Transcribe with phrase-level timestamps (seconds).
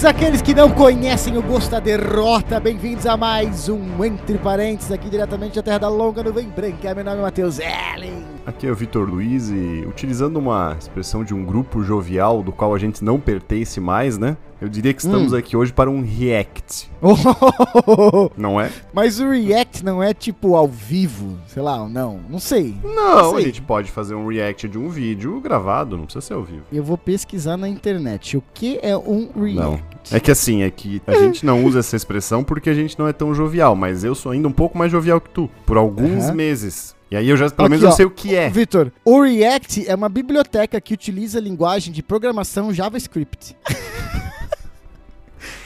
[0.00, 4.90] todos aqueles que não conhecem o gosto da derrota, bem-vindos a mais um Entre Parênteses,
[4.90, 6.94] aqui diretamente da Terra da Longa Nuvem Branca.
[6.94, 8.39] Meu nome é Matheus Ellen.
[8.46, 12.74] Aqui é o Vitor Luiz e, utilizando uma expressão de um grupo jovial do qual
[12.74, 14.36] a gente não pertence mais, né?
[14.60, 15.36] Eu diria que estamos Hum.
[15.36, 16.90] aqui hoje para um react,
[18.36, 18.70] não é?
[18.92, 22.74] Mas o React não é tipo ao vivo, sei lá, não, não sei.
[22.84, 23.44] Não, a sei.
[23.46, 26.62] gente pode fazer um react de um vídeo gravado, não precisa ser ao vivo.
[26.72, 29.54] Eu vou pesquisar na internet o que é um React.
[29.56, 29.80] Não.
[30.10, 33.06] É que assim, é que a gente não usa essa expressão porque a gente não
[33.08, 36.24] é tão jovial, mas eu sou ainda um pouco mais jovial que tu, por alguns
[36.24, 36.34] Aham.
[36.34, 36.94] meses.
[37.10, 37.92] E aí eu já, pelo Aqui, menos eu ó.
[37.92, 38.48] sei o que é.
[38.48, 43.56] Vitor, o React é uma biblioteca que utiliza a linguagem de programação JavaScript.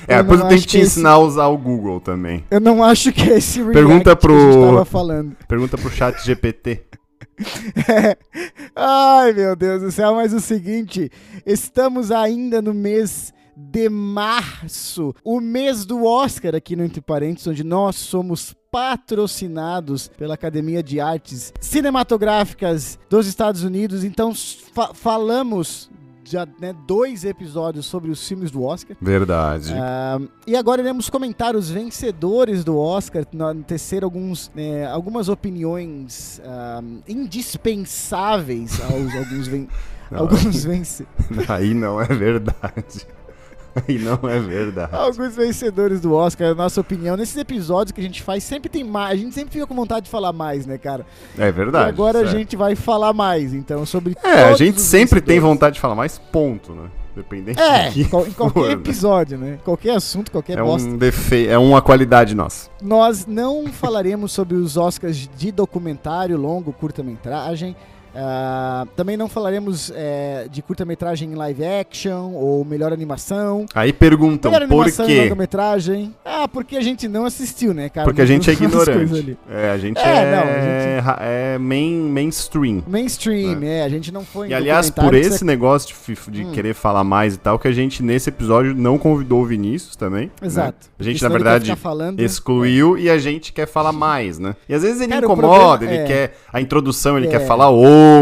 [0.07, 2.45] É, eu depois eu tenho que te que esse- ensinar a usar o Google também.
[2.51, 5.37] Eu não acho que é esse React Pergunta que a gente pro- tava falando.
[5.49, 6.83] Pergunta pro chat GPT.
[8.77, 11.11] Ai, meu Deus do céu, mas o seguinte,
[11.47, 17.65] estamos ainda no mês de março, o mês do Oscar aqui no Entre Parênteses, onde
[17.65, 24.03] nós somos patrocinados pela Academia de Artes Cinematográficas dos Estados Unidos.
[24.03, 25.89] Então, fa- falamos
[26.25, 28.97] já né, dois episódios sobre os filmes do Oscar.
[29.01, 29.73] Verdade.
[29.77, 33.25] Ah, e agora iremos comentar os vencedores do Oscar,
[33.67, 39.69] tecer alguns, né, algumas opiniões ah, indispensáveis aos alguns, ven
[40.11, 41.07] Não, alguns, vence
[41.49, 43.07] Aí não é verdade.
[43.89, 44.95] Aí não é verdade.
[44.95, 47.17] alguns vencedores do Oscar, a nossa opinião.
[47.17, 49.13] Nesses episódios que a gente faz, sempre tem mais.
[49.13, 51.05] A gente sempre fica com vontade de falar mais, né, cara?
[51.39, 51.87] É verdade.
[51.87, 52.37] e agora a certo.
[52.37, 56.19] gente vai falar mais, então, sobre É, a gente sempre tem vontade de falar mais,
[56.19, 56.89] ponto, né?
[57.17, 58.73] Dependente É, qual- em qualquer né?
[58.73, 59.59] episódio, né?
[59.65, 60.89] Qualquer assunto, qualquer É bosta.
[60.89, 61.47] um defe...
[61.47, 62.69] é uma qualidade nossa.
[62.83, 67.77] Nós não falaremos sobre os Oscars de documentário, longo, curta-metragem.
[68.17, 73.67] Ah, também não falaremos eh, de curta-metragem em live action ou melhor animação.
[73.75, 75.23] Aí perguntam melhor por animação em quê?
[75.23, 76.15] longa-metragem.
[76.25, 78.05] Ah, porque a gente não assistiu, né, cara?
[78.07, 79.37] Porque a gente é ignorante.
[79.51, 82.83] É, a gente É, é, não, a ra- é main, mainstream.
[82.87, 83.83] Mainstream, é.
[83.83, 86.53] A gente não foi E aliás, por esse negócio de, de Hum.
[86.53, 90.27] querer falar mais e tal, que a gente nesse episódio não convidou o Vinícius também.
[90.41, 90.47] né?
[90.47, 90.89] Exato.
[90.99, 94.55] A gente, na verdade, falando, excluiu e a gente quer falar mais, né?
[94.69, 97.31] E às vezes ele Cara, incomoda, problema ele é- quer a introdução, ele É.
[97.31, 97.71] quer falar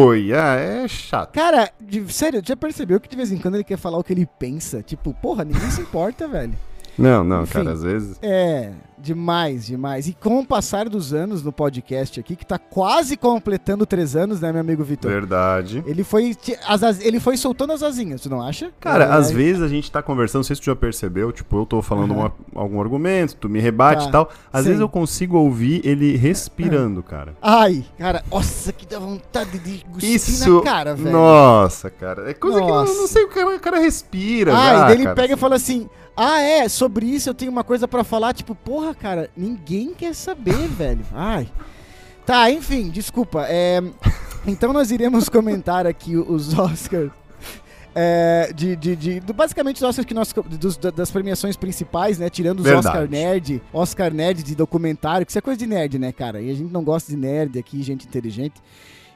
[0.06, 1.32] oi, ah, é chato.
[1.32, 4.12] Cara, de- sério, já percebeu que de vez em quando ele quer falar o que
[4.12, 4.82] ele pensa?
[4.82, 6.54] Tipo, porra, ninguém se importa, velho.
[6.98, 7.52] Não, não, Enfim.
[7.54, 8.18] cara, às vezes.
[8.22, 10.06] É, demais, demais.
[10.06, 14.40] E com o passar dos anos no podcast aqui, que tá quase completando três anos,
[14.40, 15.10] né, meu amigo Vitor?
[15.10, 15.82] Verdade.
[15.86, 16.36] Ele foi,
[16.68, 18.70] as ele foi soltando as asinhas, tu não acha?
[18.78, 21.56] Cara, É, às vezes a gente tá conversando, não sei se tu já percebeu, tipo,
[21.56, 22.32] eu tô falando Aham.
[22.54, 24.30] uma- algum argumento, tu me rebate Tá, e tal.
[24.52, 24.68] Às sim.
[24.68, 27.34] vezes eu consigo ouvir ele respirando, cara.
[27.40, 30.56] Ai, cara, nossa, que dá vontade de cuspir Isso.
[30.56, 31.10] na cara, velho.
[31.12, 32.30] Nossa, cara.
[32.30, 32.92] É coisa que eu Nossa.
[32.94, 34.54] não sei, o cara, o cara respira.
[34.56, 35.16] Ai, já, daí ele cara.
[35.16, 38.32] pega e fala assim: Ah, é, sobre isso eu tenho uma coisa pra falar.
[38.34, 41.04] Tipo, porra, cara, ninguém quer saber, velho.
[41.12, 41.48] Ai.
[42.26, 43.46] Tá, enfim, desculpa.
[43.48, 43.82] É,
[44.46, 47.10] então nós iremos comentar aqui os Oscars.
[47.94, 52.30] é, de, de, de- basicamente os Oscars que nós dos- da- das premiações principais, né?
[52.30, 52.86] Tirando os Verdade.
[52.88, 56.40] Oscar Nerd, Oscar Nerd de documentário, que isso é coisa de nerd, né, cara?
[56.40, 58.54] E a gente não gosta de nerd aqui, gente inteligente.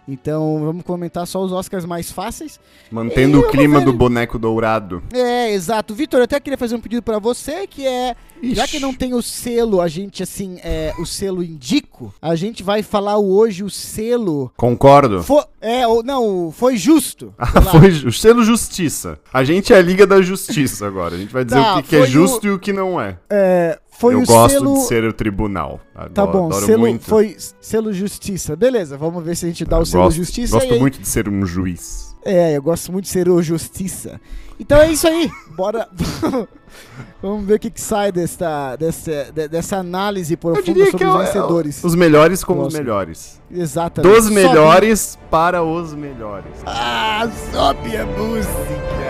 [0.09, 2.61] Então vamos comentar só os Oscars mais fáceis.
[2.91, 5.03] Mantendo Eu o clima do boneco dourado.
[5.12, 5.94] É, exato.
[5.94, 8.72] Vitor, eu até queria fazer um pedido pra você, que é, já Ixi.
[8.75, 12.83] que não tem o selo, a gente assim, é, o selo indico, a gente vai
[12.83, 15.25] falar hoje o selo Concordo.
[15.61, 17.34] É, ou não, foi justo.
[17.38, 19.19] Ah, foi o selo justiça.
[19.33, 21.15] A gente é a Liga da Justiça agora.
[21.15, 22.73] A gente vai dizer Tá, o que, que é foi o- justo e o que
[22.73, 23.19] não é.
[23.31, 24.74] É, foi eu o gosto selo.
[24.74, 25.80] de ser o tribunal.
[26.14, 27.04] Tá bom, selo muito.
[27.04, 28.54] foi selo justiça.
[28.56, 30.54] Beleza, vamos ver se a gente dá Eu o selo gosto, justiça.
[30.56, 32.14] Gosto aí- muito de ser um juiz.
[32.25, 34.20] É, eu gosto muito de ser o justiça.
[34.58, 35.31] Então é isso aí.
[35.56, 35.88] Bora.
[37.22, 41.19] vamos ver o que, que sai desta, dessa, de- dessa análise profunda sobre é, os
[41.26, 41.84] vencedores.
[41.84, 42.78] os melhores como os Nossa.
[42.78, 43.40] melhores.
[43.50, 44.12] Exatamente.
[44.12, 46.50] Dos Sobe- melhores para os melhores.
[46.66, 49.06] Ah, sobe a música.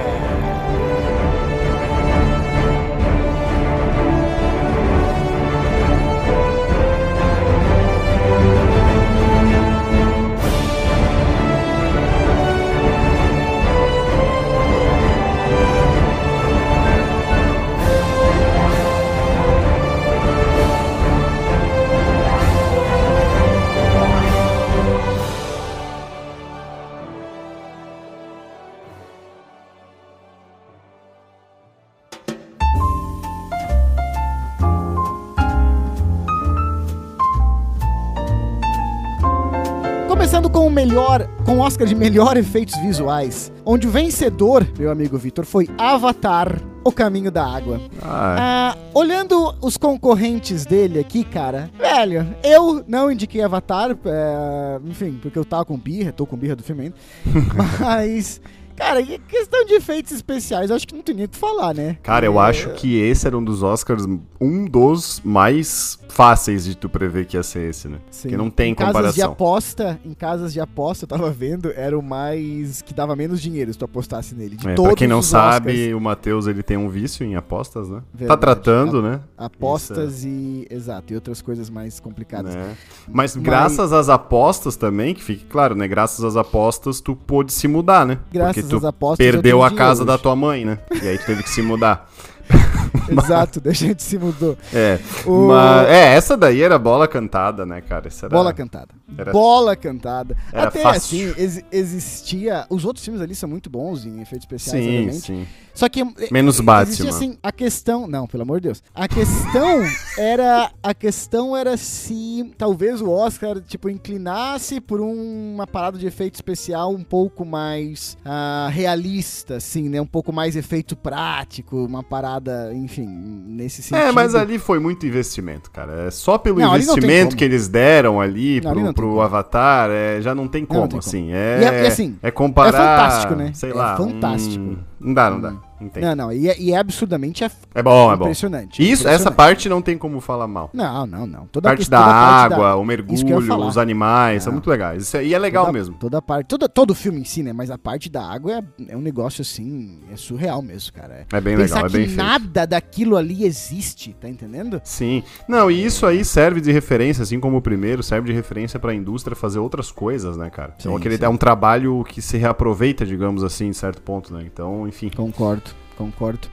[40.57, 45.19] Com o melhor, com o Oscar de melhor efeitos visuais, onde o vencedor, meu amigo
[45.19, 47.79] Vitor, foi Avatar, O Caminho da Água.
[48.03, 55.19] Ah, Ah, olhando os concorrentes dele aqui, cara, velho, eu não indiquei Avatar, é, enfim,
[55.21, 56.97] porque eu tava com birra, tô com birra do filme ainda.
[57.79, 58.41] Mas,
[58.77, 61.75] cara, e questão de efeitos especiais, eu acho que não tem nem o que falar,
[61.75, 61.97] né?
[62.03, 64.05] cara, eu É, acho que esse era um dos Oscars,
[64.41, 67.99] um dos mais fáceis de tu prever que ia ser esse, né?
[68.11, 68.29] Sim.
[68.31, 69.33] Que não tem em casas de comparação.
[69.33, 73.73] aposta, em casas de aposta, eu tava vendo, era o mais que dava menos dinheiro
[73.73, 74.57] se tu apostasse nele.
[74.57, 75.95] De É, todos pra quem não sabe, Oscars.
[75.95, 78.03] o Matheus ele tem um vício em apostas, né?
[78.15, 78.29] Verdade.
[78.29, 79.21] Tá tratando, né?
[79.37, 82.55] apostas e exato, e outras coisas mais complicadas.
[82.55, 82.77] Né?
[83.09, 85.87] Mas Mas- graças às apostas também, que fique claro, né?
[85.89, 88.19] Graças às apostas, tu pôde se mudar, né?
[88.33, 90.79] Graças Porque tu apostas eu perdeu a casa da tua mãe, né?
[91.03, 92.09] E aí tu teve que se mudar.
[93.25, 94.57] Exato, a gente se mudou.
[94.73, 94.99] É.
[95.27, 98.09] O- Mas, é, essa daí era bola cantada, né, cara?
[98.09, 98.35] Essa era...
[98.37, 98.95] Bola cantada.
[99.17, 100.37] Era- Bola cantada.
[100.53, 101.31] Era Até fácil.
[101.31, 102.67] assim, ex- existia.
[102.69, 105.21] Os outros filmes ali são muito bons em efeitos especiais, Sim, obviamente.
[105.27, 105.47] sim.
[105.75, 106.03] Só que.
[106.33, 106.83] Menos eh, Batman.
[106.93, 108.07] Existia assim, a questão.
[108.07, 108.83] Não, pelo amor de Deus.
[108.95, 109.83] A questão
[110.19, 110.71] era.
[110.83, 116.35] A questão era se talvez o Oscar, tipo, inclinasse por um- uma parada de efeito
[116.35, 120.01] especial um pouco mais ah, realista, assim, né?
[120.01, 124.09] Um pouco mais efeito prático, uma parada, enfim, nesse sentido.
[124.09, 126.07] É, mas ali foi muito investimento, cara.
[126.07, 129.21] É só pelo Não, ali investimento que eles deram ali Não, ali pro, tem pro.
[129.21, 131.09] Avatar, é, já não tem como, não tem como.
[131.09, 131.33] assim.
[131.33, 132.69] É, é- e assim, é comparar.
[132.69, 133.51] é fantástico, né?
[133.55, 133.97] Sei É lá.
[133.97, 134.65] fantástico.
[134.65, 135.53] um- Não dá, não dá.
[135.81, 136.03] Não tem.
[136.03, 138.25] Não, não, e é, e é absurdamente af- É bom, é bom.
[138.25, 138.83] impressionante.
[138.83, 139.37] Isso, essa impressionante.
[139.37, 140.71] parte não tem como falar mal.
[140.73, 141.47] Não, não, não.
[141.47, 142.81] Toda a parte da parte da- água, o
[143.13, 145.03] Isso mergulho, os animais, são muito legais.
[145.03, 145.95] Isso aí é legal toda, mesmo.
[145.97, 147.53] Toda a parte, toda, todo o filme em si, né?
[147.53, 151.27] Mas a parte da água é, é um negócio assim, é surreal mesmo, cara.
[151.33, 152.17] É É bem Pensar legal, é bem feito.
[152.17, 154.81] nada daquilo ali existe, tá entendendo?
[154.85, 155.23] Sim.
[155.49, 158.95] Não, e isso aí serve de referência, assim como o primeiro, serve de referência pra
[158.95, 160.75] indústria fazer outras coisas, né, cara?
[160.79, 161.25] Então Sim, aquele sim.
[161.25, 164.43] é um trabalho que se reaproveita, digamos assim, em certo ponto, né?
[164.47, 165.11] Então, enfim.
[165.15, 165.66] Concordo,
[165.97, 166.49] concordo.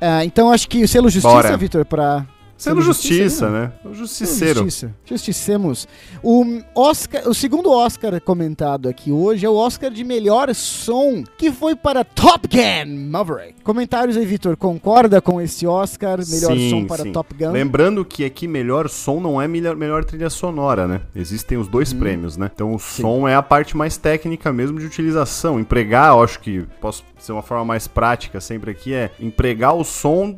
[0.00, 1.56] Ah, então acho que o selo justiça.
[1.56, 2.26] Vitor, pra.
[2.58, 3.72] Sendo justiça, ali, né?
[3.84, 4.64] O justiceiro.
[4.64, 4.94] Justiça.
[5.04, 5.86] Justicemos.
[6.22, 11.52] O Oscar, o segundo Oscar comentado aqui hoje é o Oscar de melhor som, que
[11.52, 13.62] foi para Top Gun Maverick.
[13.62, 16.18] Comentários aí, Vitor, concorda com esse Oscar?
[16.28, 17.12] Melhor Sim, som para sim.
[17.12, 17.52] Top Gun?
[17.52, 21.00] Lembrando que aqui melhor som não é melhor, melhor trilha sonora, né?
[21.14, 21.98] Existem os dois Uhum.
[22.00, 22.50] prêmios, né?
[22.52, 25.60] Então o som é a parte mais técnica mesmo de utilização.
[25.60, 29.84] Empregar, eu acho que posso ser uma forma mais prática sempre aqui, é empregar o
[29.84, 30.36] som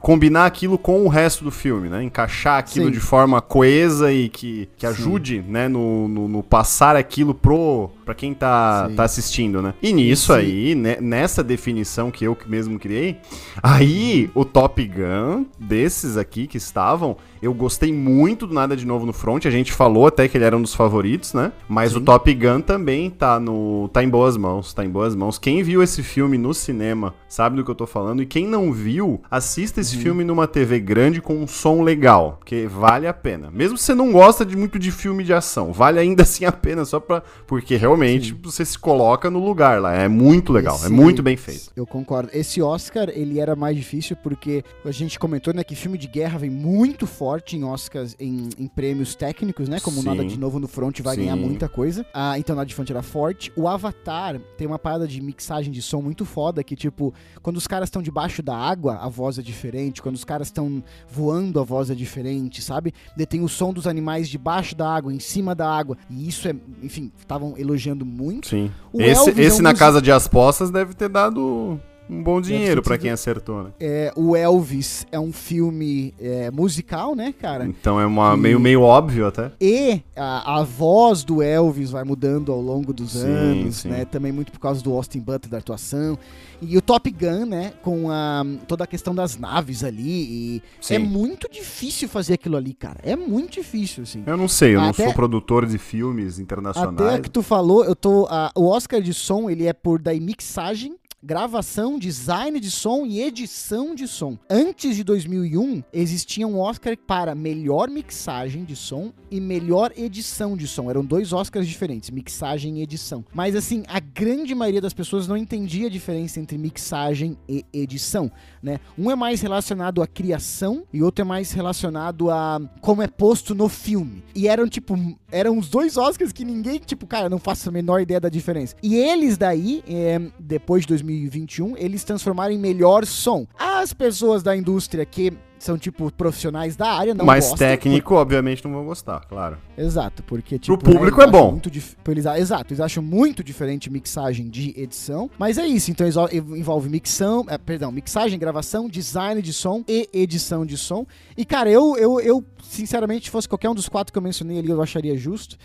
[0.00, 2.02] combinar aquilo com o resto do filme, né?
[2.02, 2.92] Encaixar aquilo Sim.
[2.92, 8.14] de forma coesa e que, que ajude, né, no, no, no passar aquilo pro para
[8.14, 8.94] quem tá, Sim.
[8.94, 9.74] tá assistindo, né?
[9.82, 13.18] E nisso aí, né, nessa definição que eu mesmo criei,
[13.62, 19.04] aí o Top Gun desses aqui que estavam, eu gostei muito do Nada de Novo
[19.04, 21.52] no Front, a gente falou até que ele era um dos favoritos, né?
[21.68, 25.38] Mas o Top Gun também tá no tá em boas mãos, tá em boas mãos.
[25.38, 28.72] Quem viu esse filme no cinema sabe do que eu tô falando e quem não
[28.72, 33.50] viu, assista esse filme numa TV grande com um som legal, porque vale a pena.
[33.50, 36.52] Mesmo se você não gosta de muito de filme de ação, vale ainda assim a
[36.52, 40.80] pena só para porque realmente você se coloca no lugar lá, é muito legal, é
[40.80, 41.70] Esse- muito bem feito.
[41.76, 42.30] Eu concordo.
[42.32, 46.38] Esse Oscar, ele era mais difícil porque a gente comentou, né, que filme de guerra
[46.38, 50.06] vem muito forte em Oscars, em, em prêmios técnicos, né, como Sim.
[50.08, 51.40] Nada de Novo no Front vai ganhar Sim.
[51.40, 52.06] muita coisa.
[52.14, 53.52] Ah, então Nada de Front era forte.
[53.54, 57.12] O Avatar tem uma parada de mixagem de som muito foda, que tipo,
[57.42, 60.02] quando os caras estão debaixo da água, a voz é diferente.
[60.02, 62.92] Quando os caras estão voando, a voz é diferente, sabe?
[63.16, 65.96] Daí tem o som dos animais debaixo da água, em cima da água.
[66.10, 68.48] E isso é, enfim, estavam elogiando muito.
[68.48, 68.70] Sim.
[68.92, 72.22] O Esse, Elvis é esse um na dos- casa de apostas deve ter dado um
[72.22, 73.70] bom dinheiro para quem acertou, né?
[73.80, 77.64] É, o Elvis é um filme é, musical, né, cara?
[77.66, 79.52] Então é uma, E- meio, meio óbvio até.
[79.60, 83.88] E a, a voz do Elvis vai mudando ao longo dos Sim, anos, sim.
[83.88, 84.04] né?
[84.04, 86.18] Também muito por causa do Austin Butler, da atuação.
[86.60, 87.72] E o Top Gun, né?
[87.82, 90.56] Com a, toda a questão das naves ali.
[90.56, 90.94] E Sim.
[90.94, 92.98] é muito difícil fazer aquilo ali, cara.
[93.02, 94.22] É muito difícil, assim.
[94.26, 97.00] Eu não sei, eu não Até- sou produtor de filmes internacionais.
[97.14, 98.26] Até que tu falou, eu tô.
[98.30, 103.20] a- o Oscar de som, ele é por daí mixagem, gravação, design de som e
[103.20, 104.38] edição de som.
[104.48, 110.68] Antes de 2001, existia um Oscar para melhor mixagem de som e melhor edição de
[110.68, 110.88] som.
[110.88, 113.24] Eram dois Oscars diferentes, mixagem e edição.
[113.34, 118.30] Mas assim, a grande maioria das pessoas não entendia a diferença entre mixagem e edição,
[118.62, 118.78] né?
[118.96, 123.54] Um é mais relacionado à criação e outro é mais relacionado a como é posto
[123.54, 124.22] no filme.
[124.34, 124.96] E eram tipo,
[125.32, 128.76] eram os dois Oscars que ninguém, tipo, cara, não faço a menor ideia da diferença.
[128.82, 133.46] E eles daí, é, depois de 2021, eles transformaram em melhor som.
[133.58, 138.64] As pessoas da indústria que são tipo profissionais da área, não Mais gostam, técnico, obviamente,
[138.64, 139.58] não vão gostar, claro.
[139.76, 141.50] Exato, porque tipo, público eles é bom.
[141.50, 146.06] muito dif- eles, exato, eles acham muito diferente mixagem de edição, mas é isso, então
[146.32, 151.04] envolve mixão, é, perdão, mixagem, gravação, design de som e edição de som.
[151.36, 154.60] E cara, eu eu, eu sinceramente, se fosse qualquer um dos quatro que eu mencionei
[154.60, 155.56] ali, eu acharia justo.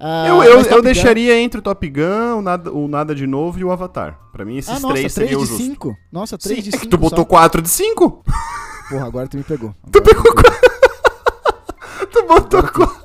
[0.00, 3.26] Ah, eu eu, eu Gun- deixaria entre o Top Gun, o Nada, o Nada de
[3.26, 4.18] Novo e o Avatar.
[4.32, 5.62] Pra mim, esses Ah, nossa, três 3 seriam de o justo.
[5.64, 5.96] 5?
[6.12, 6.82] Nossa, 3 Sim, de é 5.
[6.84, 8.22] que tu botou 4 de 5.
[8.88, 9.74] Porra, agora tu me pegou.
[9.90, 10.60] Tu Agora pegou 4.
[12.12, 12.97] tu botou 4.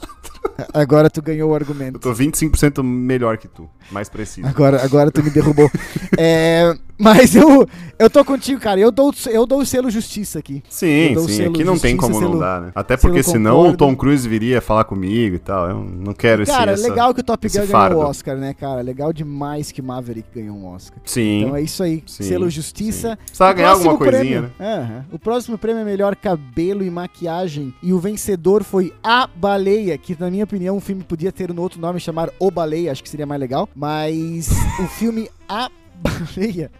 [0.73, 1.99] Agora tu ganhou o Eu argumento.
[1.99, 3.69] tô 25% melhor que tu.
[3.91, 4.47] Mais preciso.
[4.47, 5.69] Agora, agora tu me derrubou.
[6.17, 7.67] É, mas eu,
[7.99, 8.79] eu tô contigo, cara.
[8.79, 10.55] Eu dou, eu dou o selo justiça aqui.
[10.57, 11.45] Eu Sim, sim.
[11.47, 12.71] Aqui não tem justiça, como não selo- dar, né?
[12.75, 13.77] Até porque senão o.
[13.77, 15.69] Tom Cruise viria falar comigo e tal.
[15.69, 17.95] Eu não quero esse Cara, essa- legal que o Top Gun fardo.
[17.95, 18.81] ganhou o Oscar, né, cara?
[18.81, 20.99] Legal demais que Maverick ganhou um Oscar.
[21.03, 21.41] Sim.
[21.43, 22.03] Então é isso aí.
[22.05, 23.11] Sim, selo justiça.
[23.11, 23.17] sim.
[23.25, 24.49] Precisava O ganhar alguma coisinha, né?
[24.57, 25.05] prêmio- Aham.
[25.11, 27.73] O próximo prêmio é melhor cabelo e maquiagem.
[27.83, 31.59] E o vencedor foi A Baleia, que na minha opinião o filme podia ter um
[31.59, 33.67] outro nome, chamar O Baleia, acho que seria mais legal.
[33.75, 36.71] Mas o filme A Baleia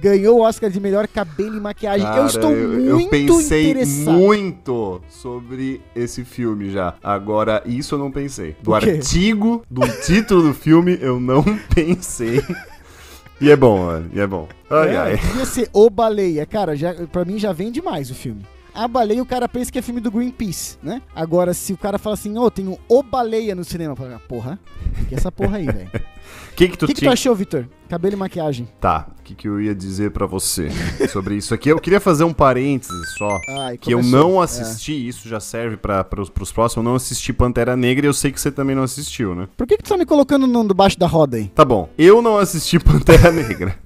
[0.00, 2.06] ganhou o Oscar de melhor cabelo e maquiagem.
[2.06, 4.12] eu Cara, estou eu muito pensei interessado.
[4.12, 6.94] muito sobre esse filme já.
[7.02, 8.54] Agora, isso eu não pensei.
[8.62, 11.42] Do artigo, do título do filme, eu não
[11.74, 12.42] pensei.
[13.40, 14.10] E é bom, mano.
[14.12, 14.46] E é bom.
[14.70, 15.46] Ai, É, ai.
[15.46, 16.44] Ser O Baleia.
[16.46, 18.42] Cara, já, pra mim já vem demais o filme.
[18.74, 21.00] A Baleia, o cara pensa que é filme do Greenpeace, né?
[21.14, 24.58] Agora, se o cara fala assim, ô, tem um O Baleia no cinema, fala, porra,
[25.08, 25.88] que é essa porra aí, velho.
[25.88, 27.12] O que que tu que, que tu tinha...
[27.12, 27.66] achou, Vitor?
[27.88, 28.66] Cabelo e maquiagem.
[28.80, 30.68] Tá, o que que eu ia dizer pra você
[31.12, 31.68] sobre isso aqui?
[31.68, 33.28] Eu queria fazer um parênteses só.
[33.60, 34.44] Ai, Que eu não É.
[34.44, 38.14] assisti, isso já serve para pros, pros próximos, eu não assisti Pantera Negra e eu
[38.14, 39.48] sei que você também não assistiu, né?
[39.56, 41.48] Por que, que tu tá me colocando no, debaixo da roda aí?
[41.48, 43.78] Tá bom, eu não assisti Pantera Negra.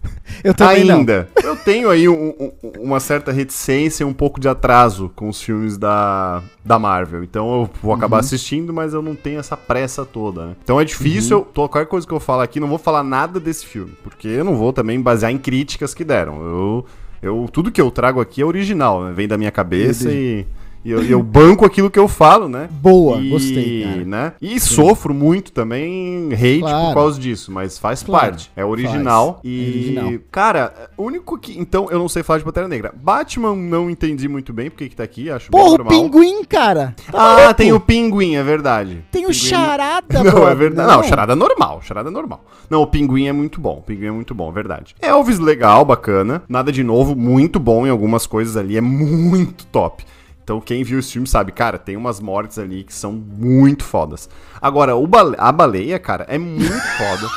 [0.45, 1.29] Eu também Ainda.
[1.43, 5.41] Eu tenho aí um- um- uma certa reticência e um pouco de atraso com os
[5.41, 7.25] filmes da, da Marvel.
[7.25, 8.21] Então eu vou acabar Uhum.
[8.21, 10.57] assistindo, mas eu não tenho essa pressa toda, né?
[10.63, 13.67] Então é difícil, eu, qualquer coisa que eu falar aqui, não vou falar nada desse
[13.67, 13.93] filme.
[14.03, 16.41] Porque eu não vou também basear em críticas que deram.
[16.43, 16.87] Eu,
[17.23, 19.13] eu, tudo que eu trago aqui é original, né?
[19.15, 20.47] Vem da minha cabeça e,
[20.89, 22.69] e eu, eu banco aquilo que eu falo, né?
[22.71, 22.79] não.
[22.79, 24.05] Boa, E, gostei, cara.
[24.05, 24.33] Né?
[24.41, 26.87] E sofro muito também hate Claro.
[26.89, 28.51] por causa disso, mas faz Claro, parte.
[28.57, 29.35] É original.
[29.35, 29.41] faz.
[29.45, 29.69] E, É
[30.03, 30.13] original.
[30.31, 31.59] cara, o único que.
[31.59, 32.93] Então, eu não sei falar de Pantera Negra.
[32.97, 36.95] Batman não entendi muito bem porque que tá aqui, acho Porra, o pinguim, cara.
[37.11, 37.55] Tá Ah, maluco?
[37.55, 39.05] tem o pinguim, é verdade.
[39.11, 40.89] Tem o Pinguim- charada, Não, é verdade.
[40.91, 42.45] Não, charada normal, charada normal.
[42.71, 43.79] Não, o pinguim é muito bom.
[43.79, 44.95] O pinguim é muito bom, é verdade.
[45.01, 46.43] Elvis, legal, bacana.
[46.49, 48.77] Nada de novo, muito bom em algumas coisas ali.
[48.77, 50.05] É muito top.
[50.49, 54.31] Então, quem viu esse filme sabe, cara, tem umas mortes ali que são muito fodas.
[54.63, 57.29] Agora, bale- a baleia, cara, é muito foda.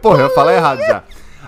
[0.00, 1.02] Porra, eu ia falar errado já.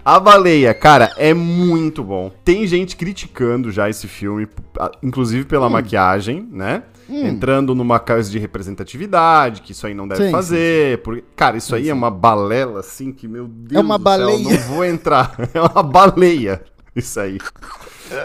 [0.04, 2.32] A baleia, cara, é muito bom.
[2.44, 4.48] Tem gente criticando já esse filme,
[5.00, 5.70] inclusive pela Hum.
[5.70, 6.82] maquiagem, né?
[7.08, 10.98] Entrando numa coisa de representatividade, que isso aí não deve Sim, fazer.
[11.02, 14.36] Porque, cara, isso aí é uma balela, assim, que, meu Deus uma do baleia.
[14.36, 15.32] céu, não vou entrar.
[15.54, 16.60] É uma baleia,
[16.96, 17.38] isso aí.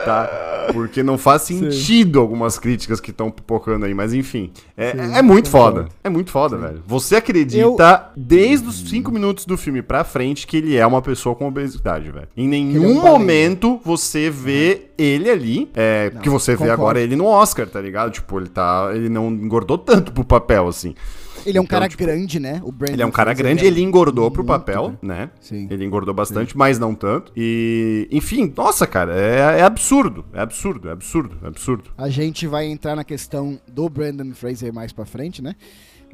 [0.05, 0.67] Tá?
[0.73, 4.51] Porque não faz sentido algumas críticas que estão pipocando aí, mas enfim.
[4.75, 5.87] É, Sim, é muito foda.
[6.03, 6.83] É muito foda, velho.
[6.87, 11.35] Você acredita, desde os 5 minutos do filme pra frente, que ele é uma pessoa
[11.35, 12.27] com obesidade, velho.
[12.35, 16.57] Em ele é nenhum um momento você vê ele ali, é, Não, que você vê
[16.59, 16.73] concordo.
[16.81, 18.11] agora ele no Oscar, tá ligado?
[18.11, 18.89] Tipo, ele tá.
[18.93, 20.95] Ele não engordou tanto pro papel, assim.
[21.45, 22.61] Ele é um Então, cara tipo, grande, né?
[22.63, 24.99] O Brandon Ele é um cara grande, é ele engordou pro papel, grande.
[25.01, 25.29] né?
[25.39, 25.67] Sim.
[25.69, 27.31] Ele engordou bastante, mas não tanto.
[27.35, 30.25] E, enfim, nossa, cara, é, é absurdo.
[30.33, 31.91] É absurdo, é absurdo, é absurdo.
[31.97, 35.55] A gente vai entrar na questão do Brandon Fraser mais pra frente, né?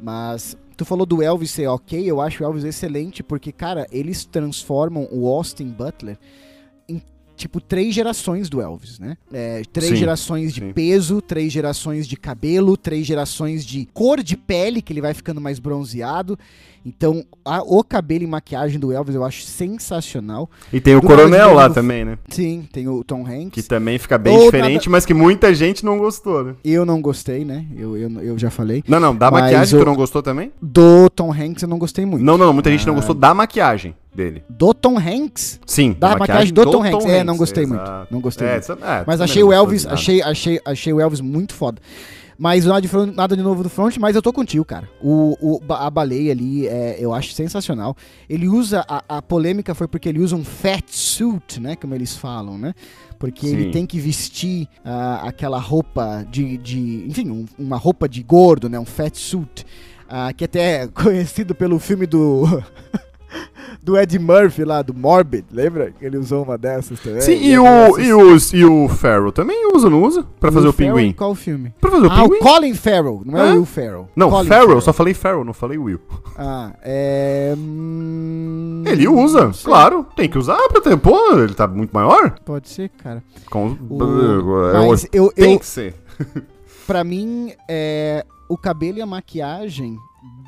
[0.00, 4.24] Mas tu falou do Elvis ser ok, eu acho o Elvis excelente, porque, cara, eles
[4.24, 6.18] transformam o Austin Butler
[6.88, 7.00] em,
[7.42, 9.16] tipo, três gerações do Elvis, né?
[9.32, 10.72] É, três Sim, gerações de sim.
[10.72, 15.40] peso, três gerações de cabelo, três gerações de cor de pele, que ele vai ficando
[15.40, 16.38] mais bronzeado.
[16.84, 20.50] Então, a- o cabelo e maquiagem do Elvis eu acho sensacional.
[20.72, 22.18] E tem o Do Coronel lá novo- também, né?
[22.28, 23.50] Sim, tem o Tom Hanks.
[23.52, 26.54] Que também fica bem Ou diferente, mas que muita gente não gostou, né?
[26.64, 27.64] Eu não gostei, né?
[27.76, 28.82] Eu, eu, eu já falei.
[28.88, 30.52] Não, não, da Mas maquiagem o- tu não gostou também?
[30.60, 32.24] Do Tom Hanks eu não gostei muito.
[32.24, 32.96] Não, não, muita gente não Ah.
[32.96, 34.42] gostou da maquiagem dele.
[34.48, 35.60] Do Tom Hanks?
[35.66, 37.06] Sim, Da maquiagem do Tom Hanks.
[37.06, 37.82] É, não gostei muito.
[37.82, 38.08] exato.
[38.12, 38.72] Não gostei É, muito.
[38.72, 39.94] essa- é, Mas achei o Elvis, nada.
[39.94, 41.80] achei, achei, achei o Elvis muito foda.
[42.42, 44.88] Mas nada de, front- nada de novo do front, mas eu tô contigo, cara.
[45.00, 47.96] O, o- a baleia ali, é, eu acho sensacional.
[48.28, 51.76] Ele usa, a, a polêmica foi porque ele usa um fat suit, né?
[51.76, 52.74] Como eles falam, né?
[53.16, 53.54] Porque Sim.
[53.54, 58.68] ele tem que vestir ah, aquela roupa de, de enfim, um- uma roupa de gordo,
[58.68, 58.76] né?
[58.76, 59.64] Um fat suit.
[60.08, 62.42] ah, que até é conhecido pelo filme do...
[63.82, 65.92] do Ed Murphy lá, do Morbid, lembra?
[66.00, 67.20] Ele usou uma dessas também.
[67.20, 68.06] Sim, e, é o, dessas.
[68.06, 70.24] e, os, e o Farrell também usa, não usa?
[70.38, 71.12] Pra fazer o, Ferrell pinguim.
[71.12, 71.74] Qual filme?
[71.80, 72.36] Pra fazer o ah, pinguim?
[72.36, 73.50] o Colin Farrell, não é, Hã?
[73.50, 74.08] o Will Ferrell.
[74.14, 76.00] Não, Colin Farrell, só falei Farrell, não falei Will.
[76.38, 77.54] Ah, é...
[77.58, 80.06] hum, Ele usa, claro.
[80.14, 80.96] Tem que usar pra ter.
[80.96, 82.38] Pô, ele tá muito maior.
[82.44, 83.22] Pode ser, cara.
[83.50, 83.76] Com...
[83.90, 85.94] O- É, Mas eu, Tem eu, que ser.
[86.86, 89.96] pra mim, é, o cabelo e a maquiagem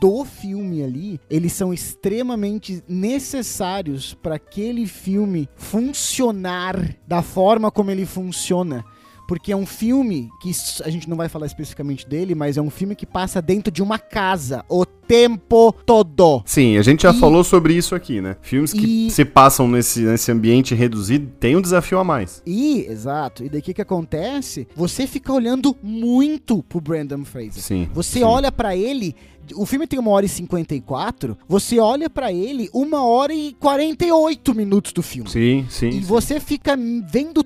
[0.00, 8.06] do filme ali, eles são extremamente necessários para aquele filme funcionar da forma como ele
[8.06, 8.84] funciona.
[9.26, 10.50] Porque é um filme que
[10.84, 13.82] a gente não vai falar especificamente dele, mas é um filme que passa dentro de
[13.82, 16.42] uma casa o tempo todo.
[16.44, 18.36] Sim, a gente já E- falou sobre isso aqui, né?
[18.42, 22.42] Filmes que E- se passam nesse, nesse ambiente reduzido tem um desafio a mais.
[22.46, 24.66] E, exato, e daí o que, que acontece?
[24.74, 27.62] Você fica olhando muito pro Brandon Fraser.
[27.62, 27.88] Sim.
[27.94, 28.24] Você sim.
[28.24, 29.14] olha pra ele,
[29.54, 34.54] o filme tem uma hora e 54, você olha pra ele uma hora e 48
[34.54, 35.28] minutos do filme.
[35.30, 35.88] Sim, sim.
[35.88, 36.00] E sim.
[36.00, 36.76] você fica
[37.06, 37.42] vendo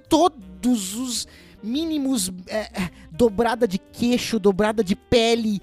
[0.60, 1.28] todos os
[1.62, 5.60] mínimos é, dobrada de queixo, dobrada de pele,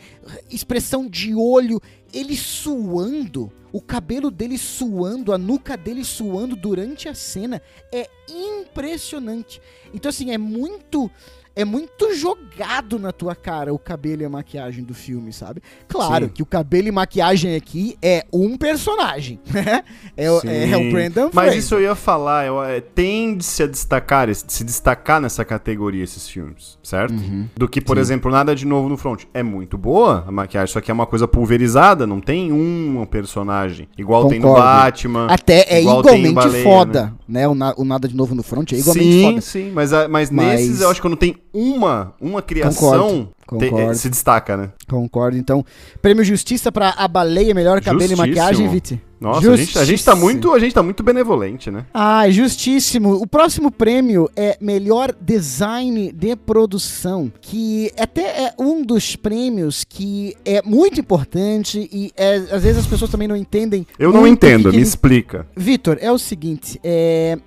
[0.50, 1.82] expressão de olho,
[2.14, 7.62] ele suando, o cabelo dele suando, a nuca dele suando durante a cena
[7.92, 9.62] é impressionante.
[9.94, 11.10] Então assim, é muito
[11.56, 15.62] é muito jogado na tua cara o cabelo e a maquiagem do filme, sabe?
[15.88, 16.32] Claro Sim.
[16.34, 19.84] que o cabelo e maquiagem aqui é um personagem, né?
[20.18, 20.92] É, o- é, o Sim.
[20.92, 21.58] Brandon Mas Fraser.
[21.60, 26.78] isso eu ia falar, eu, é, tende-se a destacar, se destacar nessa categoria esses filmes,
[26.84, 27.14] certo?
[27.14, 27.48] Uhum.
[27.56, 28.02] Do que, por Sim.
[28.02, 29.24] exemplo, Nada de Novo no Front.
[29.34, 33.88] É muito boa a maquiagem, só que é uma coisa pulverizada, não tem um personagem.
[33.98, 34.68] Igual tem no Concordo.
[34.68, 35.28] Batman.
[35.30, 37.48] Até é igualmente Baleia, foda, né?
[37.48, 39.42] O, na- o Nada de Novo no Front é igualmente sim, foda.
[39.42, 43.66] sim, mas, a- mas, Mas- nesses eu acho que quando tem uma, uma criação, Concordo,
[43.66, 43.92] te- concordo.
[43.92, 44.70] é, se destaca, né?
[44.90, 45.38] Concordo.
[45.38, 45.64] Então,
[46.02, 49.02] prêmio Justiça pra A Baleia, melhor cabelo e maquiagem, Viti.
[49.22, 50.18] Nossa, a gente, a gente tá Justíssimo.
[50.18, 51.86] muito, a gente tá muito benevolente, né?
[51.94, 53.14] Ah, justíssimo.
[53.14, 60.36] O próximo prêmio é melhor design de produção, que até é um dos prêmios que
[60.44, 63.88] é muito importante e é, às vezes as pessoas também não entendem.
[63.98, 65.48] Eu não entendo, que me explica.
[65.56, 67.38] Vitor, é o seguinte, é...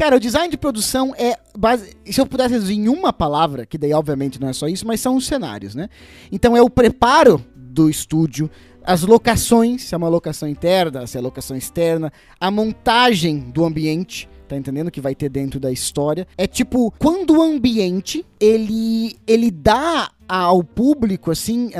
[0.00, 1.94] Cara, o design de produção é base...
[2.06, 4.98] Se eu pudesse reduzir em uma palavra, que daí obviamente não é só isso, mas
[4.98, 5.90] são os cenários, né?
[6.32, 8.50] Então é o preparo do estúdio,
[8.82, 12.10] as locações, se é uma locação interna, se é locação externa,
[12.40, 14.90] a montagem do ambiente, tá entendendo?
[14.90, 16.26] Que vai ter dentro da história.
[16.34, 21.70] É tipo, quando o ambiente, ele, ele dá ao público, assim,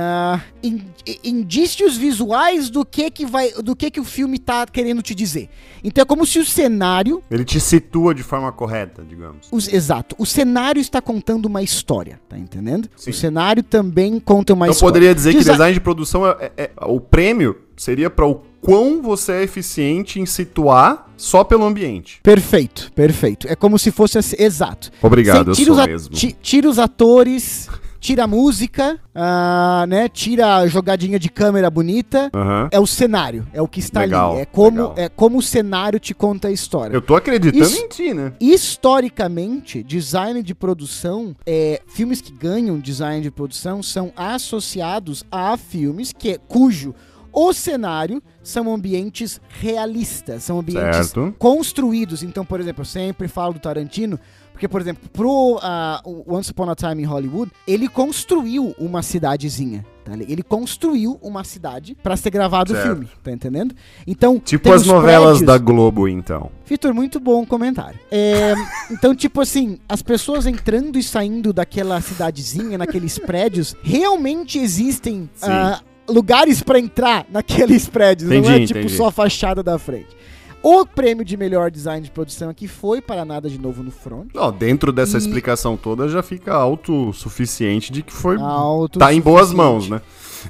[0.60, 0.82] in-
[1.22, 5.48] indícios visuais do que que vai, do que que o filme tá querendo te dizer.
[5.84, 9.46] Então é como se o cenário, Ele te situa de forma correta, digamos.
[9.52, 12.88] os- exato, o cenário está contando uma história, tá entendendo?
[12.96, 13.10] Sim.
[13.10, 14.92] O cenário também conta uma Então história.
[14.94, 18.42] poderia dizer que Desi- design de produção é, é- é- o prêmio seria para o
[18.60, 22.18] quão você é eficiente em situar só pelo ambiente.
[22.22, 23.46] Perfeito, perfeito.
[23.48, 24.90] É como se fosse assim, exato.
[25.00, 26.14] Obrigado, Você eu sou mesmo.
[26.14, 27.68] ti- tira os atores,
[28.00, 30.08] tira a música, ah, né?
[30.08, 32.30] Tira a jogadinha de câmera bonita.
[32.34, 32.68] Aham.
[32.72, 34.40] É o cenário, é o que está Legal, ali.
[34.40, 34.94] É como, legal.
[34.96, 36.94] é como o cenário te conta a história.
[36.94, 38.32] Eu tô acreditando Isso- em ti, né?
[38.40, 46.12] Historicamente, design de produção, é, filmes que ganham design de produção são associados a filmes
[46.12, 46.94] que, cujo
[47.32, 51.32] o cenário são ambientes realistas, são ambientes Certo.
[51.38, 52.22] construídos.
[52.22, 54.18] Então, por exemplo, eu sempre falo do Tarantino,
[54.60, 55.58] porque, por exemplo, pro
[56.04, 59.86] o Once Upon a Time em Hollywood, ele construiu uma cidadezinha.
[60.04, 60.12] tá?
[60.12, 63.74] Ele construiu uma cidade pra ser gravado o filme, tá entendendo?
[64.06, 66.50] Então, Tipo as novelas prédios- da Globo, então.
[66.66, 67.98] Vitor, muito bom comentário.
[68.10, 68.52] É,
[68.92, 75.80] então, tipo assim, as pessoas entrando e saindo daquela cidadezinha, naqueles prédios, realmente existem ah,
[76.06, 78.28] lugares pra entrar naqueles prédios.
[78.28, 78.94] não é Entendi, tipo entendi.
[78.96, 80.20] só a fachada da frente.
[80.62, 84.28] O prêmio de melhor design de produção aqui foi para nada de novo no front.
[84.34, 88.36] Ó, dentro dessa E- explicação toda já fica autossuficiente de que foi.
[88.38, 90.02] Alto tá em boas mãos, né?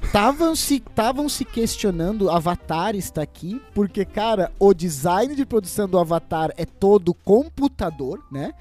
[0.02, 5.98] Estavam se, tavam se questionando, Avatar está aqui, porque, cara, o design de produção do
[5.98, 8.52] Avatar é todo computador, né?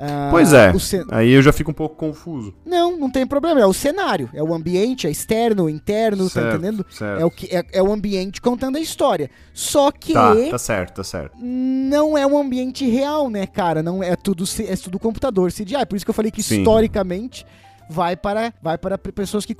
[0.00, 0.72] Ah, Pois é.
[0.78, 2.54] cen- Aí eu já fico um pouco confuso.
[2.64, 3.60] Não, não tem problema.
[3.60, 6.86] É o cenário, é o ambiente, é externo, interno, tá Certo, entendendo?
[6.88, 7.20] certo.
[7.20, 9.28] É o, que, é, é o ambiente contando a história.
[9.52, 11.36] Só que Tá, tá certo, tá certo.
[11.40, 13.82] não é um ambiente real, né, cara?
[13.82, 15.84] Não é tudo, é tudo computador, CGI.
[15.88, 16.58] Por isso que eu falei que Sim.
[16.58, 17.44] historicamente
[17.90, 19.54] vai para, vai para pe- pessoas que.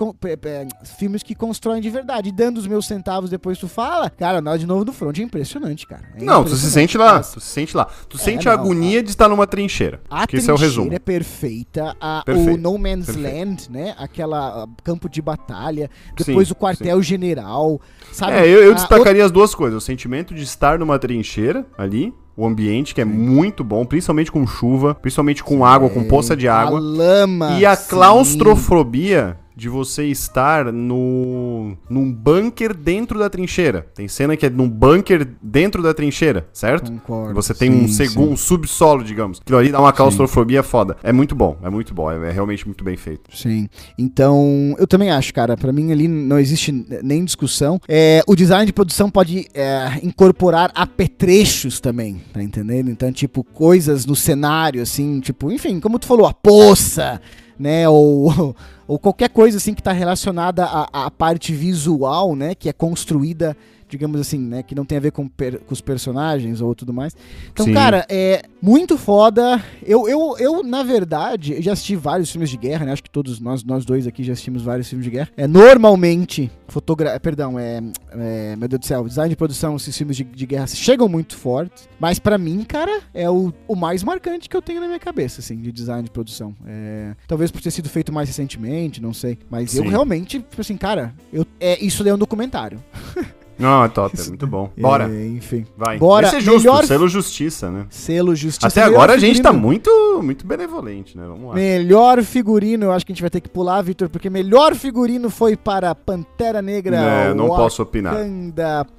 [0.98, 2.28] filmes que constroem de verdade.
[2.28, 5.22] E dando os meus centavos depois tu fala, cara, nada de novo do front é
[5.22, 6.02] impressionante, cara.
[6.14, 6.72] É Não, tu se impressionante.
[6.72, 7.84] sente lá, tu se sente lá.
[8.08, 10.00] Tu É, sente a não, agonia de estar numa trincheira.
[10.10, 10.94] A que esse é o trincheira resumo.
[10.94, 13.36] é perfeita, a- Perfeito, o No Man's perfeito.
[13.38, 13.94] Land, né?
[13.98, 17.80] Aquela ah, campo de batalha, Sim, depois o quartel-general,
[18.12, 18.32] sabe?
[18.32, 19.82] É, eu, eu A- destacaria as duas coisas.
[19.82, 24.46] O sentimento de estar numa trincheira ali, o ambiente, que é muito bom, principalmente com
[24.46, 26.78] chuva, principalmente com água, com poça de A água.
[26.78, 27.58] lama.
[27.58, 33.88] E a claustrofobia de você estar no num bunker dentro da trincheira.
[33.92, 36.92] Tem cena que é num bunker dentro da trincheira, certo?
[36.92, 37.34] Concordo.
[37.34, 39.40] Você tem um Sim, segundo um subsolo, digamos.
[39.40, 40.96] Aquilo ali dá uma claustrofobia foda.
[41.02, 43.36] É muito bom, é muito bom, é, é realmente muito bem feito.
[43.36, 43.68] Sim.
[43.98, 45.56] Então, eu também acho, cara.
[45.56, 46.70] Pra mim ali não existe
[47.02, 47.80] nem discussão.
[47.88, 52.90] É, o design de produção pode é, incorporar apetrechos também, tá entendendo?
[52.90, 57.20] Então, tipo, coisas no cenário, assim, tipo, enfim, como tu falou, a poça,
[57.58, 57.88] né?
[57.88, 58.54] Ou,
[58.88, 62.54] ou qualquer coisa assim que tá relacionada à parte visual, né?
[62.54, 63.54] Que é construída,
[63.88, 64.62] digamos assim, né?
[64.62, 67.16] Que não tem a ver com, per- com os personagens ou tudo mais.
[67.52, 67.74] Então, Sim.
[67.74, 69.62] cara, é muito foda.
[69.84, 72.92] Eu, eu, eu, na verdade, eu já assisti vários filmes de guerra, né?
[72.92, 75.28] Acho que todos nós, nós dois aqui já assistimos vários filmes de guerra.
[75.36, 77.18] É, normalmente, fotogra...
[77.20, 77.80] Perdão, é,
[78.12, 81.36] é, Meu Deus do céu, design de produção, esses filmes de, de guerra chegam muito
[81.36, 81.88] fortes.
[81.98, 85.40] Mas pra mim, cara, é o, o mais marcante que eu tenho na minha cabeça,
[85.40, 86.54] assim, de design de produção.
[86.66, 89.38] É, talvez por ter sido feito mais recentemente, não sei.
[89.50, 89.88] Mas eu Sim.
[89.90, 92.82] realmente, tipo assim, cara, eu, é, isso daí é um documentário.
[93.58, 94.70] Não, é top, é muito bom.
[94.78, 95.10] Bora.
[95.12, 95.66] É, enfim.
[95.76, 95.98] Vai.
[95.98, 96.26] Bora.
[96.26, 97.86] Esse é justo, Melhor- selo justiça, né?
[97.90, 98.66] Selo Justiça.
[98.68, 99.90] Até agora a gente tá muito,
[100.22, 101.24] muito benevolente, né?
[101.26, 101.54] Vamos lá.
[101.54, 105.28] Melhor figurino, eu acho que a gente vai ter que pular, Vitor, porque melhor figurino
[105.30, 106.96] foi para Pantera Negra.
[106.96, 108.14] É, não posso opinar.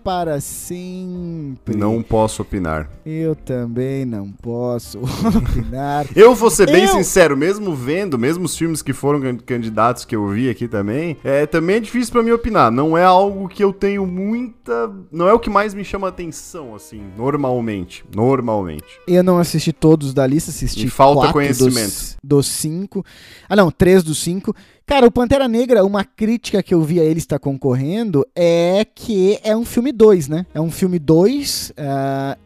[0.04, 1.76] Para sempre.
[1.78, 2.90] Não posso opinar.
[3.06, 6.06] Eu também não posso opinar.
[6.16, 10.06] Eu vou ser bem Eu- sincero, mesmo vendo, mesmo os filmes que foram can- candidatos
[10.06, 12.72] que eu vi aqui também, é também é difícil pra mim opinar.
[12.72, 14.06] Não é algo que eu tenho
[14.50, 18.84] muita, não é o que mais me chama atenção assim, normalmente, normalmente.
[19.08, 21.88] Eu não assisti todos da lista, assisti Me falta conhecimento.
[21.88, 23.06] Dos, dos cinco.
[23.48, 24.56] Ah, não, três dos cinco.
[24.86, 29.40] Cara, o Pantera Negra, uma crítica que eu vi a ele estar concorrendo é que
[29.44, 30.48] é um filme 2, né?
[30.52, 31.74] É um filme 2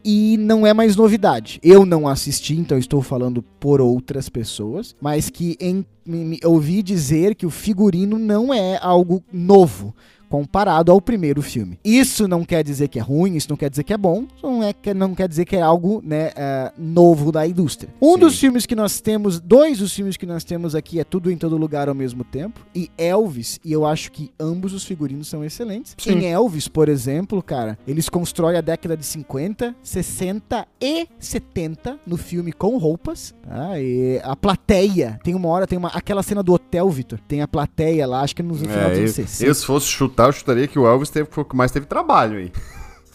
[0.04, 1.58] e não é mais novidade.
[1.62, 6.82] Eu não assisti, então estou falando por outras pessoas, mas que em, me, me- ouvi
[6.82, 9.94] dizer que o figurino não é algo novo
[10.34, 11.78] comparado ao primeiro filme.
[11.84, 14.64] Isso não quer dizer que é ruim, isso não quer dizer que é bom, não,
[14.64, 17.88] é, que- não quer dizer que é algo né, é, novo da indústria.
[18.02, 18.18] Um Sim.
[18.18, 21.36] dos filmes que nós temos, dois dos filmes que nós temos aqui é Tudo em
[21.36, 25.44] Todo Lugar ao mesmo tempo, e Elvis, e eu acho que ambos os figurinos são
[25.44, 25.94] excelentes.
[25.96, 26.14] Sim.
[26.18, 32.16] Em Elvis, por exemplo, cara, eles constroem a década de 50, 60 e 70 no
[32.16, 33.78] filme com roupas, tá?
[33.78, 37.46] E a plateia, tem uma hora, tem uma, aquela cena do hotel, Vitor, tem a
[37.46, 39.44] plateia lá, acho que no final É, dos eu, anos 60.
[39.48, 41.86] eu, se fosse chutar, eu chutaria que o Elvis teve, foi o que mais teve
[41.86, 42.52] trabalho aí.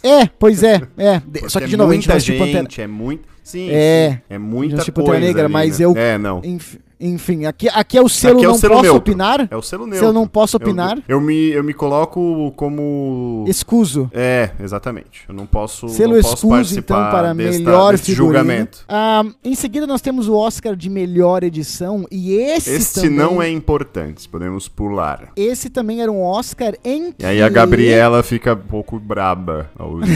[0.02, 1.22] É, pois é, é.
[1.28, 2.64] De- Só Porque que de é novo, a gente muita assistir gente, Pantera.
[2.82, 4.12] é muito, sim, É.
[4.14, 5.86] sim, é muita coisa Negra, ali, mas né?
[5.86, 6.42] eu- É, não.
[6.44, 9.00] Enf- Enfim, aqui, aqui é o selo Aqui é o não selo posso neutro.
[9.12, 9.48] opinar.
[9.50, 10.08] É o selo Se neutro.
[10.08, 13.46] eu não posso Eu- opinar, Eu, me, eu me coloco como...
[13.48, 14.10] escuso.
[14.14, 15.22] É, exatamente.
[15.28, 18.34] Eu não posso, Selo não posso escuso, então, participar para desta- melhor deste figurino.
[18.34, 18.86] julgamento.
[18.90, 22.06] Ah, em seguida, nós temos o Oscar de melhor edição.
[22.12, 25.32] E esse Este também, não é importante, podemos pular.
[25.38, 30.00] Esse também era um Oscar em E aí a Gabriela fica um pouco braba ao.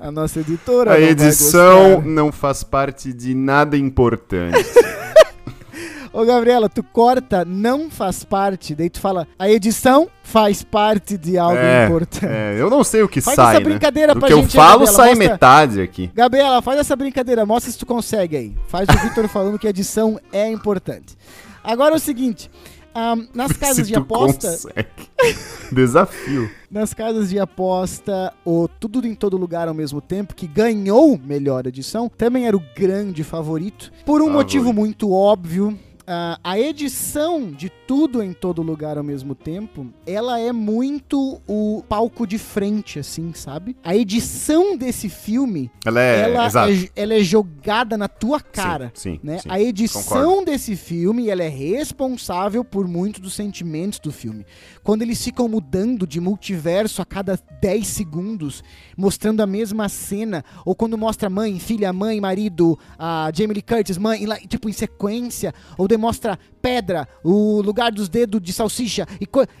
[0.00, 0.94] A nossa editora.
[0.94, 4.56] A não edição não faz parte de nada importante.
[6.12, 8.74] Ô, Gabriela, tu corta, não faz parte.
[8.74, 12.26] Daí tu fala, a edição faz parte de algo É, importante.
[12.26, 13.70] É, eu não sei o que Faz sai, essa né?
[13.70, 16.10] brincadeira Do pra que eu gente aí, falo Gabriela, sai mostra- metade aqui.
[16.12, 18.56] Gabriela, faz essa brincadeira, mostra se tu consegue aí.
[18.66, 21.16] Faz o Victor falando que a edição é importante.
[21.62, 22.50] Agora é o seguinte,
[22.94, 24.48] ahn, nas casas de aposta.
[25.72, 26.50] Desafio.
[26.70, 31.66] nas casas de aposta, o Tudo em Todo Lugar ao mesmo tempo, que ganhou melhor
[31.66, 34.32] edição, também era o grande favorito, por um Favorito.
[34.36, 35.78] motivo muito óbvio.
[36.12, 41.84] Ah, a edição de tudo em todo lugar ao mesmo tempo, ela é muito o
[41.88, 43.76] palco de frente, assim, sabe?
[43.84, 46.22] A edição desse filme, Ela é.
[46.22, 48.90] ela, é, ela é jogada na tua cara.
[48.92, 49.38] Sim, sim, né?
[49.38, 49.48] sim.
[49.48, 50.46] a edição concordo.
[50.46, 54.44] desse filme ela é responsável por muitos dos sentimentos do filme.
[54.82, 58.64] Quando eles ficam mudando de multiverso a cada 10 segundos,
[58.96, 63.96] mostrando a mesma cena, ou quando mostra mãe, filha, mãe, marido, a Jamie Lee Curtis,
[63.96, 69.06] mãe, tipo em sequência, ou demonstra pedra, o lugar dos dedos de salsicha.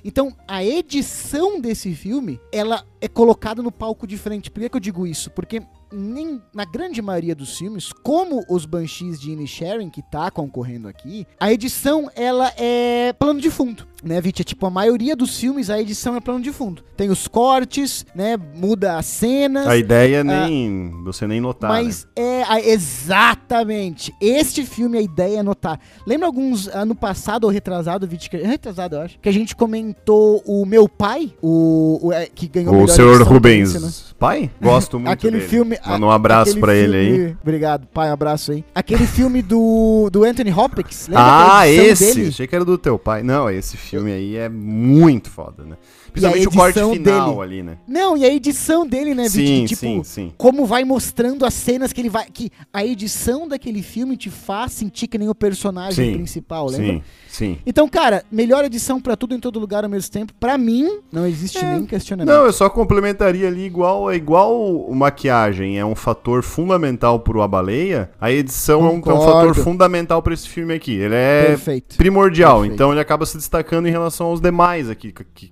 [0.02, 4.50] Então, a edição desse filme, ela é colocada no palco de frente.
[4.50, 5.30] Por que, que eu digo isso?
[5.30, 10.88] Porque nem na grande maioria dos filmes, como os Banshees de Inisherin, que tá concorrendo
[10.88, 13.88] aqui, a edição ela é plano de fundo.
[14.02, 14.40] Né, Vit?
[14.40, 16.82] É tipo, a maioria dos filmes, a edição é plano de fundo.
[16.96, 18.34] Tem os cortes, né?
[18.36, 19.66] Muda as cenas.
[19.66, 20.90] A ideia nem.
[21.04, 21.68] você nem notar.
[21.70, 22.22] Mas né?
[22.22, 22.44] é.
[22.48, 24.14] a- exatamente.
[24.18, 25.78] Este filme, a ideia é notar.
[26.06, 28.30] Lembra alguns ano passado ou retrasado, Vit?
[28.34, 29.18] Retrasado, eu acho.
[29.18, 33.14] Que a gente comentou o Meu Pai, o, o, é, que ganhou O melhor senhor
[33.16, 33.74] edição Rubens.
[33.74, 33.90] né?
[34.20, 34.50] Pai?
[34.60, 35.48] Gosto muito Aquele dele.
[35.48, 35.78] filme.
[35.84, 37.14] Manda um abraço pra ele aí.
[37.16, 38.62] filme- Obrigado, pai, um abraço aí.
[38.74, 41.08] Aquele filme do, do Anthony Hopkins.
[41.08, 41.24] lembra
[41.58, 42.14] Ah, esse!
[42.14, 42.28] dele?
[42.28, 43.22] Achei que era do teu pai.
[43.22, 45.76] Não, esse filme aí é muito foda, né?
[46.10, 46.94] Principalmente o corte final
[47.30, 47.40] dele?
[47.42, 47.78] ali, né?
[47.86, 49.46] Não, e a edição dele, né, Vicky?
[49.46, 50.32] Sim, tipo, sim, sim.
[50.36, 52.26] como vai mostrando as cenas que ele vai.
[52.32, 56.94] Que a edição daquele filme te faz sentir que nem o personagem Sim, principal, lembra?
[56.94, 57.58] Sim, sim.
[57.66, 60.32] Então, cara, melhor edição pra tudo em todo lugar ao mesmo tempo.
[60.38, 61.72] Pra mim, não existe É.
[61.76, 62.34] nem questionamento.
[62.34, 67.42] Não, eu só complementaria ali igual é igual o maquiagem é um fator fundamental pro
[67.42, 70.92] A Baleia, a edição é um, é um fator fundamental pra esse filme aqui.
[70.94, 71.96] Ele é Perfeito.
[71.96, 72.74] primordial, Perfeito.
[72.74, 75.48] então ele acaba se destacando em relação aos demais aqui que, que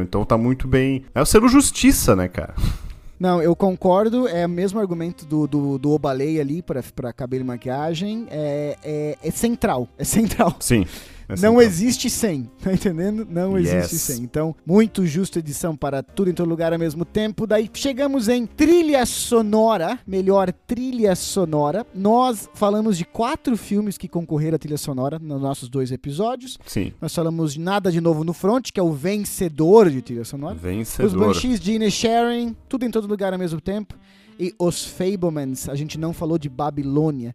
[0.00, 1.04] Então tá muito bem.
[1.14, 2.54] É o selo justiça, né, cara?
[3.18, 4.28] Não, eu concordo.
[4.28, 8.26] É o mesmo argumento do, do, do Obaleia ali pra, pra cabelo e maquiagem.
[8.30, 9.88] É, é, é central.
[9.96, 10.56] É central.
[10.60, 10.86] Sim.
[11.28, 11.62] Não central.
[11.62, 13.26] existe sem, tá entendendo?
[13.28, 14.02] Não existe Yes.
[14.02, 14.22] sem.
[14.22, 17.46] Então, muito justa edição para tudo em todo lugar ao mesmo tempo.
[17.46, 21.86] Daí chegamos em trilha sonora, melhor trilha sonora.
[21.94, 26.58] Nós falamos de quatro filmes que concorreram à trilha sonora nos nossos dois episódios.
[26.66, 26.92] Sim.
[27.00, 30.56] Nós falamos de Nada de Novo no Front, que é o vencedor de trilha sonora.
[30.56, 31.26] Os Vencedor.
[31.28, 33.94] Banshees de Inisherin, tudo em todo lugar ao mesmo tempo.
[34.38, 37.34] E os Fablemans, a gente não falou de Babilônia.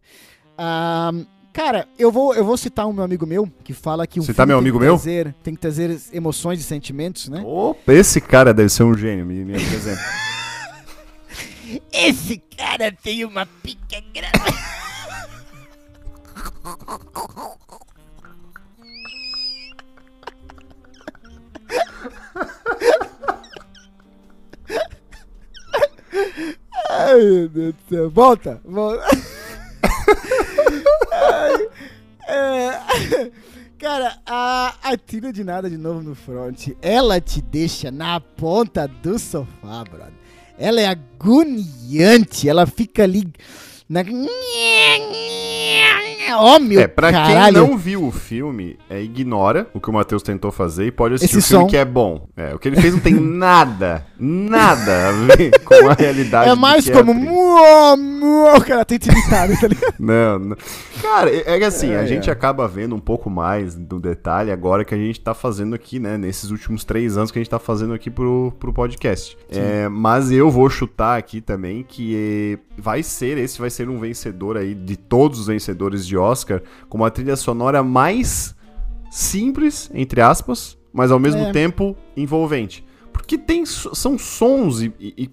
[0.56, 1.10] Ah,
[1.52, 4.46] cara, eu vou, eu vou citar um meu amigo meu que fala que o Citar
[4.46, 4.94] filme meu tem amigo que meu?
[4.96, 7.42] trazer- tem que trazer emoções e sentimentos, né?
[7.44, 10.00] Opa, esse cara deve ser um gênio, me, me apresenta.
[11.92, 14.58] Esse cara tem uma pica grande.
[26.90, 28.10] Ai, meu Deus do céu.
[28.10, 29.04] Volta, volta.
[32.32, 33.30] É,
[33.76, 34.94] cara, a, a
[35.32, 40.12] de nada de novo no front, ela te deixa na ponta do sofá, brother.
[40.56, 43.26] Ela é agoniante, ela fica ali
[43.88, 44.04] na...
[46.36, 47.54] Ó, meu é, pra caralho.
[47.60, 51.14] quem não viu o filme, é, ignora o que o Matheus tentou fazer e pode
[51.14, 51.70] assistir Esse o filme som.
[51.70, 52.26] que é bom.
[52.36, 56.50] É, o que ele fez não tem nada, nada a ver com a realidade.
[56.50, 57.12] É mais que como...
[57.12, 59.94] a muó, muó, O cara tenta imitar, tá ligado?
[59.98, 60.56] Não, não.
[61.02, 62.32] Cara, é é que assim, a É, gente é.
[62.32, 66.16] acaba vendo um pouco mais do detalhe agora que a gente tá fazendo aqui, né?
[66.16, 69.36] Nesses últimos três anos que a gente tá fazendo aqui pro, pro podcast.
[69.50, 74.56] É, mas eu vou chutar aqui também que vai ser, esse vai ser um vencedor
[74.56, 78.54] aí de todos os vencedores de Oscar, com uma trilha sonora mais
[79.10, 81.52] simples, entre aspas, mas ao mesmo É.
[81.52, 82.84] tempo envolvente.
[83.12, 85.30] Porque tem, são sons e, e-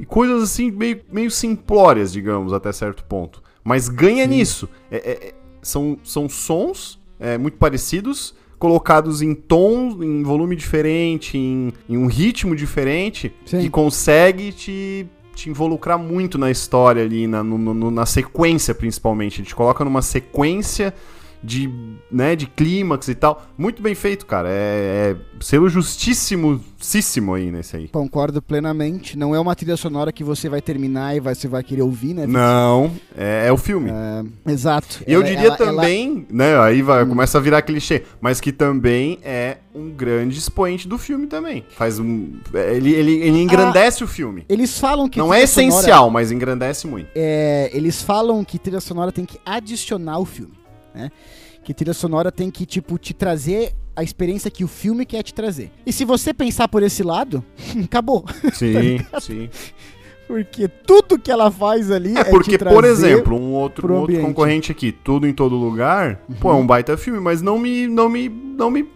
[0.00, 3.42] e- coisas assim meio, meio simplórias, digamos, até certo ponto.
[3.64, 4.68] Mas ganha nisso.
[4.90, 11.36] É- é- é- são, são sons é, muito parecidos, colocados em tons, em volume diferente,
[11.36, 13.60] em, em um ritmo diferente, Sim.
[13.60, 15.06] que consegue te,
[15.38, 19.40] te involucrar muito na história ali, na, no- no- na sequência principalmente.
[19.40, 20.92] Ele te coloca numa sequência
[21.40, 21.70] de,
[22.10, 23.46] né, de clímax e tal.
[23.56, 24.48] Muito bem feito, cara.
[24.50, 27.88] É, é selo justíssimo aí nesse aí.
[27.88, 29.16] Concordo plenamente.
[29.16, 32.14] Não é uma trilha sonora que você vai terminar e vai- você vai querer ouvir,
[32.14, 32.26] né?
[32.26, 33.90] Não, é, é o filme.
[33.90, 35.04] É, exato.
[35.06, 38.40] E eu Ela- diria ela- ela- também, né, aí vai, começa a virar clichê, mas
[38.40, 41.64] que também é um grande expoente do filme também.
[41.70, 44.44] Faz um, ele, ele, ele engrandece o filme.
[44.48, 47.08] Eles falam que Não é trilha sonora- essencial, mas engrandece muito.
[47.14, 50.54] é, eles falam que trilha sonora tem que adicionar o filme,
[50.94, 51.10] né?
[51.64, 55.34] Que trilha sonora tem que, tipo, te trazer a experiência que o filme quer te
[55.34, 55.70] trazer.
[55.84, 57.44] E se você pensar por esse lado,
[57.84, 58.24] acabou.
[58.54, 59.50] Sim, sim.
[60.26, 64.16] Porque tudo que ela faz ali é, É porque, por exemplo, um outro, um outro.
[64.16, 64.22] Uhum.
[64.22, 68.08] concorrente aqui, tudo em todo lugar, pô, é um baita filme, mas não me, não
[68.10, 68.86] me, não me,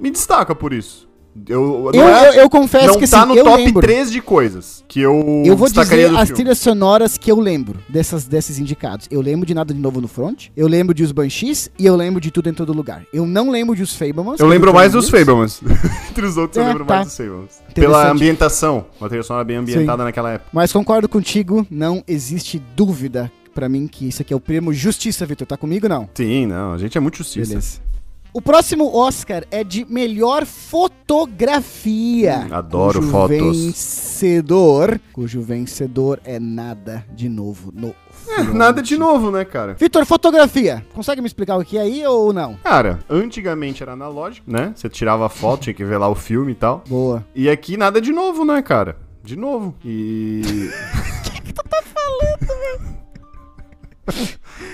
[0.00, 1.08] me destaca por isso.
[1.48, 3.80] Eu, Eu, é- eu, eu confesso não que tá assim, no eu top lembro.
[3.80, 8.24] 3 de coisas que eu, Eu vou dizer as trilhas sonoras que eu lembro dessas,
[8.24, 9.06] desses indicados.
[9.12, 11.94] Eu lembro de Nada de Novo no Front, eu lembro de Os Banshees e eu
[11.94, 13.04] lembro de Tudo em Todo Lugar.
[13.12, 14.40] Eu não lembro de Os Fablemans.
[14.40, 15.08] Eu lembro é do mais dos.
[15.08, 15.62] Fablemans.
[16.10, 16.94] Entre os outros, eu É, lembro tá.
[16.96, 17.62] mais dos Fablemans.
[17.72, 18.86] Pela ambientação.
[19.00, 20.50] Uma trilha sonora bem ambientada naquela época.
[20.52, 25.24] Mas concordo contigo, não existe dúvida pra mim que isso aqui é o prêmio Justiça,
[25.24, 25.46] Vitor.
[25.46, 26.08] Tá comigo não?
[26.12, 26.72] Sim, não.
[26.72, 27.50] A gente é muito justiça.
[27.50, 27.89] Beleza.
[28.32, 32.46] O próximo Oscar é de melhor fotografia.
[32.48, 33.64] Hum, adoro cujo fotos.
[33.64, 37.92] Vencedor, cujo vencedor é nada de novo no
[38.28, 39.74] É, nada de novo, né, cara?
[39.74, 40.86] Vitor, fotografia.
[40.94, 42.54] Consegue me explicar o que é aí ou não?
[42.62, 44.72] Cara, antigamente era analógico, né?
[44.76, 46.84] Você tirava a foto, tinha que ver lá o filme e tal.
[46.88, 47.26] Boa.
[47.34, 48.96] E aqui nada de novo, né, cara?
[49.24, 49.74] De novo.
[49.84, 50.42] E.
[51.30, 52.80] O que, tu tá falando, velho?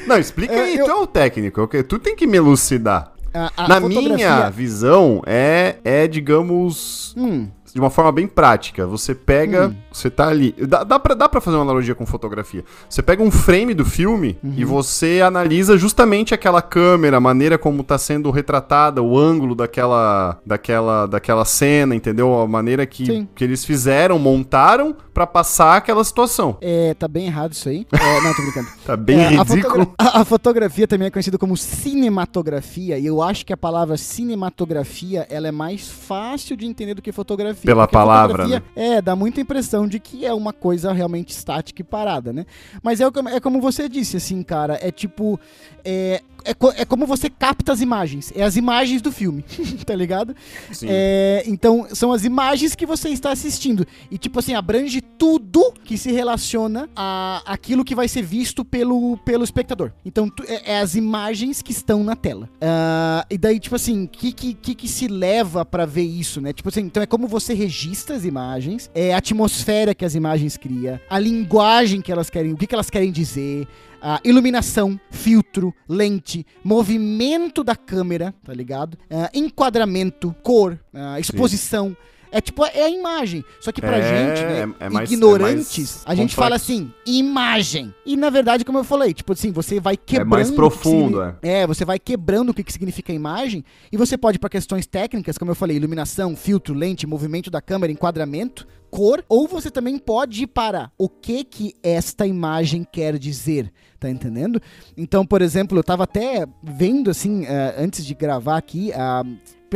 [0.07, 1.83] Não, explica É, aí, eu- tu é o técnico, ok?
[1.83, 3.12] tu tem que me elucidar.
[3.35, 8.87] A- a Na minha visão, é, é digamos, Hum, de uma forma bem prática.
[8.87, 9.75] Você pega, Hum.
[9.93, 10.55] você tá ali.
[10.67, 12.65] Dá, dá, pra, dá pra fazer uma analogia com fotografia.
[12.89, 14.71] Você pega um frame do filme e Uhum.
[14.71, 21.05] você analisa justamente aquela câmera, a maneira como tá sendo retratada, o ângulo daquela, daquela,
[21.05, 22.41] daquela cena, entendeu?
[22.41, 23.29] A maneira que, Sim.
[23.35, 26.57] que eles fizeram, montaram pra passar aquela situação.
[26.62, 27.87] é, tá bem errado isso aí.
[27.93, 28.69] É, não, tô brincando.
[28.87, 29.62] Tá bem É, a ridículo.
[29.85, 33.97] fotogra- A, a fotografia também é conhecida como cinematografia, e eu acho que a palavra
[33.97, 37.65] cinematografia ela é mais fácil de entender do que fotografia.
[37.66, 41.85] Pela palavra, fotografia, É, dá muita impressão de que é uma coisa realmente estática e
[41.85, 42.46] parada, né?
[42.83, 45.38] Mas é, é como você disse, assim, cara, é tipo.
[45.85, 48.33] É, é, é como você capta as imagens.
[48.35, 49.44] É as imagens do filme,
[49.85, 50.35] tá ligado?
[50.72, 50.87] Sim.
[50.88, 53.85] É, então, são as imagens que você está assistindo.
[54.11, 59.16] E, tipo assim, abrange tudo que se relaciona a aquilo que vai ser visto pelo,
[59.18, 59.90] pelo espectador.
[60.05, 62.48] Então, tu- é, é as imagens que estão na tela.
[62.61, 66.40] Ah, e daí, tipo assim, o que, que, que, que se leva pra ver isso,
[66.40, 66.52] né?
[66.52, 70.57] Tipo assim, então é como você registra as imagens, é a atmosfera que as imagens
[70.57, 73.66] cria, a linguagem que elas querem, o que, que elas querem dizer,
[74.01, 78.97] a iluminação, filtro, lente, movimento da câmera, tá ligado?
[79.11, 81.97] Ah, enquadramento, cor, ah, exposição.
[82.37, 83.44] É tipo, é a imagem.
[83.61, 86.37] Só que pra É, gente, né, é mais- ignorantes, é mais a gente complexo.
[86.37, 87.94] fala assim, imagem.
[88.05, 90.29] E na verdade, como eu falei, tipo assim, você vai quebrando.
[90.31, 91.66] mais o que profundo, signi- é.
[91.66, 93.64] você vai quebrando o que, que significa imagem.
[93.90, 97.61] E você pode ir pra questões técnicas, como eu falei, iluminação, filtro, lente, movimento da
[97.61, 99.25] câmera, enquadramento, cor.
[99.29, 103.72] Ou você também pode ir para o que que esta imagem quer dizer.
[103.99, 104.61] Tá entendendo?
[104.94, 109.22] Então, por exemplo, eu tava até vendo assim, eh, antes de gravar aqui, ah,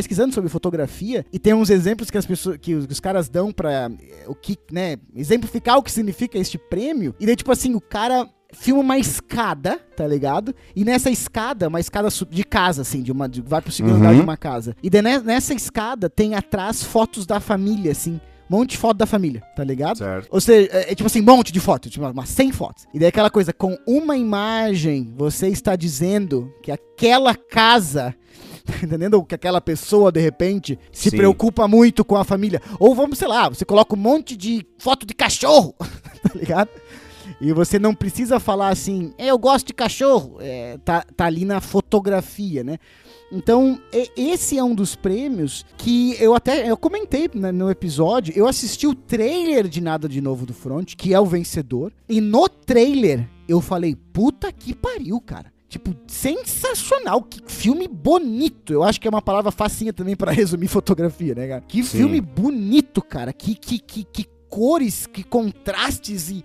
[0.01, 3.29] pesquisando sobre fotografia e tem uns exemplos que as pessoas que os, que os caras
[3.29, 7.15] dão pra eh, o que, né, exemplificar o que significa este prêmio.
[7.21, 10.53] E daí tipo assim, o cara filma uma escada, tá ligado?
[10.75, 13.99] E nessa escada, uma escada de casa assim, de uma de, vai pro segundo Uhum.
[14.01, 14.75] andar de uma casa.
[14.83, 18.97] E daí ne- nessa escada tem atrás fotos da família assim, um monte de foto
[18.97, 19.99] da família, tá ligado?
[19.99, 20.27] Certo.
[20.33, 22.87] Ou seja, é, é tipo assim, um monte de fotos, tipo umas 100 fotos.
[22.93, 28.13] E daí aquela coisa, com uma imagem, você está dizendo que aquela casa,
[28.71, 29.23] tá entendendo?
[29.25, 31.17] Que aquela pessoa, de repente, se Sim.
[31.17, 32.61] preocupa muito com a família.
[32.79, 36.71] Ou vamos, sei lá, você coloca um monte de foto de cachorro, tá ligado?
[37.41, 40.37] E você não precisa falar assim, "É, eu gosto de cachorro.
[40.41, 42.79] É, tá, tá ali na fotografia, né?
[43.33, 43.81] Então,
[44.17, 48.35] esse é um dos prêmios que eu até eu comentei né, no episódio.
[48.37, 51.93] Eu assisti o trailer de Nada de Novo do Front, que é o vencedor.
[52.09, 55.53] E no trailer eu falei, puta que pariu, cara.
[55.71, 58.73] Tipo, sensacional, que filme bonito.
[58.73, 61.61] Eu acho que é uma palavra facinha também pra resumir fotografia, né, cara?
[61.63, 61.99] Que Sim.
[61.99, 63.33] filme bonito, cara.
[63.33, 66.45] Que, que, que, que cores, que contrastes e,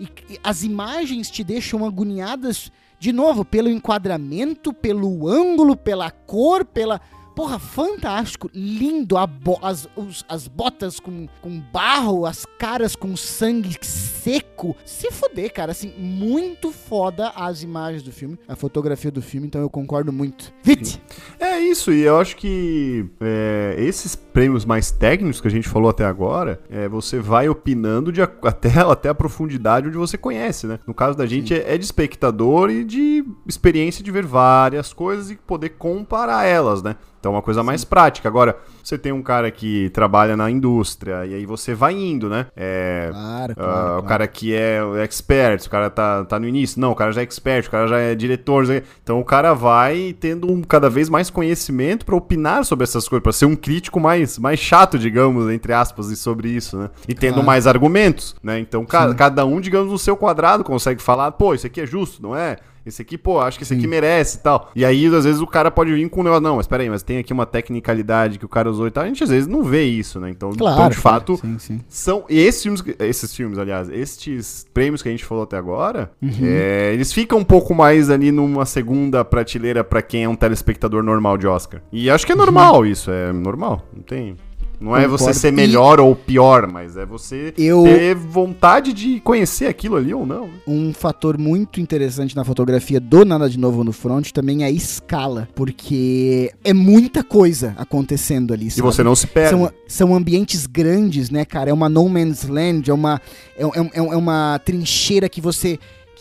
[0.00, 6.64] e- e as imagens te deixam agoniadas de novo, pelo enquadramento, pelo ângulo, pela cor,
[6.64, 6.98] pela.
[7.34, 13.16] Porra, fantástico, lindo, a bo- as, os- as botas com, com barro, as caras com
[13.16, 14.76] sangue seco.
[14.84, 19.60] Se fuder, cara, assim, muito foda as imagens do filme, a fotografia do filme, então
[19.60, 20.52] eu concordo muito.
[20.62, 21.02] Vite!
[21.40, 25.88] É isso, e eu acho que é, esses prêmios mais técnicos que a gente falou
[25.90, 30.66] até agora, é, você vai opinando de, a- até, até a profundidade onde você conhece,
[30.66, 30.78] né?
[30.86, 35.30] No caso da gente é, é de espectador e de experiência de ver várias coisas
[35.30, 36.96] e poder comparar elas, né?
[37.22, 38.28] Então é uma coisa mais prática.
[38.28, 42.46] Agora, você tem um cara que trabalha na indústria e aí você vai indo, né?
[42.56, 43.54] É, Claro, claro.
[43.54, 44.02] O claro.
[44.04, 46.80] cara que é o expert, o cara tá, tá no início.
[46.80, 48.64] Não, o cara já é expert, o cara já é diretor.
[49.02, 53.22] Então o cara vai tendo um, cada vez mais conhecimento pra opinar sobre essas coisas,
[53.22, 56.90] pra ser um crítico mais, mais chato, digamos, entre aspas, e sobre isso, né?
[57.08, 57.46] E tendo Claro.
[57.46, 58.58] mais argumentos, né?
[58.58, 62.22] Então ca- cada um, digamos, no seu quadrado consegue falar, pô, isso aqui é justo,
[62.22, 62.56] não é?
[62.84, 64.72] Esse aqui, pô, acho que esse aqui merece e tal.
[64.74, 67.00] E aí, às vezes, o cara pode vir com um negócio, não, mas peraí, mas
[67.04, 69.04] tem aqui uma tecnicalidade que o cara e tal.
[69.04, 70.30] A gente, às vezes, não vê isso, né?
[70.30, 71.80] Então, Claro, então de fato, Sim, sim.
[71.88, 76.10] são e esses filmes, esses filmes, aliás, estes prêmios que a gente falou até agora,
[76.42, 81.02] é, eles ficam um pouco mais ali numa segunda prateleira pra quem é um telespectador
[81.02, 81.80] normal de Oscar.
[81.92, 84.36] E acho que é normal isso, é normal, não tem
[84.82, 89.20] Não é você ser E- melhor ou pior, mas é você Eu- ter vontade de
[89.20, 90.48] conhecer aquilo ali ou não.
[90.66, 94.70] Um fator muito interessante na fotografia do Nada de Novo no Front também é a
[94.70, 98.66] escala, porque é muita coisa acontecendo ali.
[98.66, 98.82] E sabe?
[98.82, 99.50] você não se perde.
[99.50, 101.70] São, são ambientes grandes, né, cara?
[101.70, 103.20] É uma no man's land, é uma,
[103.56, 105.78] é, é- é- é uma trincheira que você.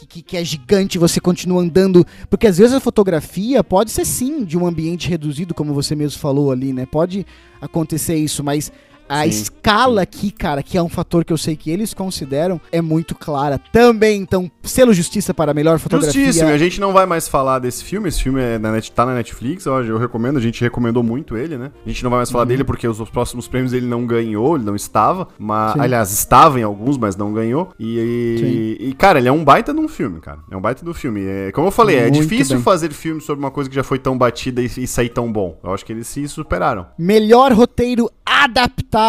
[0.08, 2.06] Que, que- é gigante, você continua andando.
[2.30, 6.20] Porque às vezes a fotografia pode ser sim de um ambiente reduzido, como você mesmo
[6.20, 6.86] falou ali, né?
[6.86, 7.26] Pode
[7.62, 8.72] acontecer isso, mas
[9.12, 12.60] a Sim, escala aqui, cara, que é um fator que eu sei que eles consideram,
[12.72, 14.22] é muito clara também.
[14.22, 16.26] Então, selo justiça para a melhor fotografia.
[16.28, 18.08] Justíssimo, a gente não vai mais falar desse filme.
[18.08, 21.58] Esse filme é na net, tá na Netflix, eu recomendo, a gente recomendou muito ele,
[21.58, 21.72] né?
[21.86, 22.34] A gente não vai mais Uhum.
[22.34, 25.28] falar dele porque os, os próximos prêmios ele não ganhou, ele não estava.
[25.38, 25.80] Mas, Sim.
[25.82, 27.74] aliás, estava em alguns, mas não ganhou.
[27.80, 30.40] E, e, cara, ele é um baita de um filme, cara.
[30.50, 31.22] É um baita do filme.
[31.26, 32.64] É, como eu falei, é Muito difícil bem.
[32.64, 35.60] fazer filme sobre uma coisa que já foi tão batida e, e sair tão bom.
[35.64, 36.86] Eu acho que eles se superaram.
[36.98, 39.01] Melhor roteiro adaptado.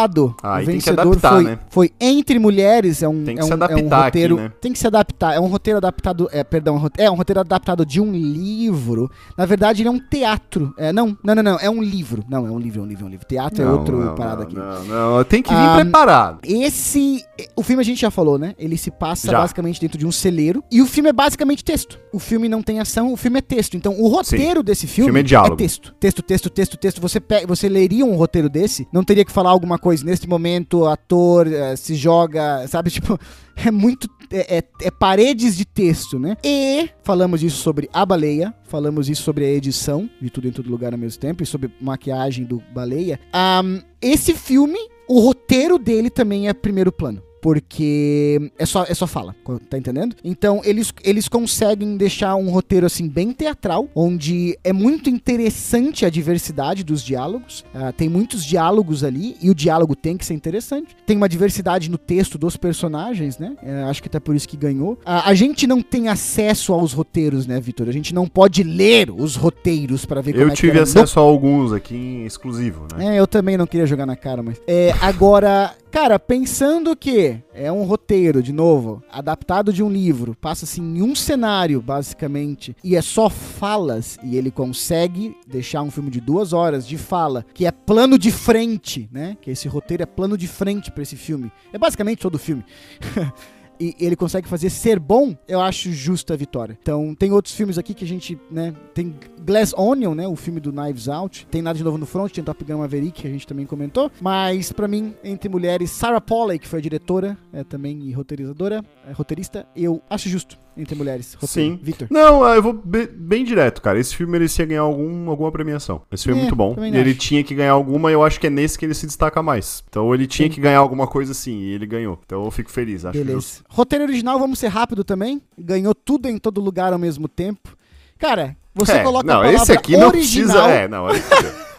[0.42, 1.58] Aí o tem que vencedor adaptar, foi, né?
[1.70, 3.02] foi Entre Mulheres.
[3.02, 4.36] É um, Tem que é um, se é um adaptar aqui, roteiro.
[4.36, 4.52] né?
[4.60, 5.34] Tem que se adaptar.
[5.34, 6.28] É um roteiro adaptado.
[6.32, 9.10] É, perdão, ro- é um roteiro adaptado de um livro.
[9.36, 10.72] Na verdade, ele é um teatro.
[10.78, 11.58] É, não, não, não, não.
[11.60, 12.24] É um livro.
[12.28, 13.26] Não, é um livro, é um livro, é um livro.
[13.26, 14.88] Teatro é Não, outro não, parada não, aqui.
[14.88, 16.38] Não, não, tem que vir Ah, preparado.
[16.44, 17.24] Esse.
[17.56, 18.54] O filme a gente já falou, né?
[18.58, 19.38] Ele se passa Já.
[19.38, 20.62] basicamente dentro de um celeiro.
[20.70, 21.98] E o filme é basicamente texto.
[22.12, 23.76] O filme não tem ação, o filme é texto.
[23.76, 25.56] Então, o roteiro desse filme, Filme é diálogo.
[25.56, 25.94] texto.
[25.98, 27.00] Texto, texto, texto, texto.
[27.00, 30.04] Você, pe- você leria um roteiro desse, não teria que falar alguma coisa.
[30.04, 32.90] Neste momento, ator eh, se joga, sabe?
[33.02, 33.18] Tipo,
[33.56, 34.08] é muito.
[34.30, 36.36] É, é- é paredes de texto, né?
[36.42, 40.70] E falamos isso sobre a baleia, falamos isso sobre a edição de tudo em todo
[40.70, 43.20] lugar ao mesmo tempo, e sobre maquiagem do baleia.
[43.32, 47.22] Ahn, esse filme, o roteiro dele também é primeiro plano.
[47.42, 49.34] Porque é só, é só fala,
[49.68, 50.14] tá entendendo?
[50.22, 56.08] Então eles, eles conseguem deixar um roteiro assim bem teatral, onde é muito interessante a
[56.08, 57.64] diversidade dos diálogos.
[57.74, 60.96] Ah, tem muitos diálogos ali, e o diálogo tem que ser interessante.
[61.04, 63.56] Tem uma diversidade no texto dos personagens, né?
[63.60, 64.96] É, acho que até por isso que ganhou.
[65.04, 67.88] Ah, a gente não tem acesso aos roteiros, né, Vitor?
[67.88, 70.82] A gente não pode ler os roteiros para ver como Eu é que tive no
[70.82, 73.16] acesso a alguns aqui em exclusivo, né?
[73.16, 74.60] é, eu também não queria jogar na cara, mas.
[74.64, 80.80] É, agora, cara, pensando que é um roteiro, de novo, adaptado de um livro, passa-se
[80.80, 86.18] em um cenário, basicamente, e é só falas, e ele consegue deixar um filme de
[86.18, 89.36] duas horas de fala, que é plano de frente, né?
[89.42, 91.52] Que esse roteiro é plano de frente pra esse filme.
[91.74, 92.64] É basicamente todo o filme.
[93.82, 96.78] e ele consegue fazer ser bom, eu acho justa a vitória.
[96.80, 99.14] Então, tem outros filmes aqui que a gente, né, tem
[99.44, 102.44] Glass Onion, né, o filme do Knives Out, tem Nada de Novo no Front, tem
[102.44, 106.58] Top Gun Maverick, que a gente também comentou, mas pra mim, entre mulheres, Sarah Polley,
[106.58, 111.34] que foi a diretora, é também e roteirizadora, é roteirista, eu acho justo entre mulheres.
[111.34, 111.72] Roteiro.
[111.76, 111.80] Sim.
[111.82, 112.08] Vitor.
[112.10, 113.98] Não, ah, eu vou be- bem direto, cara.
[114.00, 116.00] Esse filme merecia ganhar algum, alguma premiação.
[116.10, 116.74] Esse filme é, É, muito bom.
[116.82, 117.18] Ele acho.
[117.18, 119.84] tinha que ganhar alguma e eu acho que é nesse que ele se destaca mais.
[119.88, 120.54] Então ele tinha Sim.
[120.54, 122.18] que ganhar alguma coisa assim e ele ganhou.
[122.24, 123.34] Então eu fico feliz, acho Beleza.
[123.36, 123.64] justo.
[123.74, 125.40] Roteiro original, vamos ser rápido também.
[125.58, 127.74] Ganhou tudo em todo lugar ao mesmo tempo.
[128.18, 130.46] Cara, você É, coloca não, a palavra esse aqui não original.
[130.66, 130.70] precisa.
[130.70, 131.52] É, não, aí fudeu.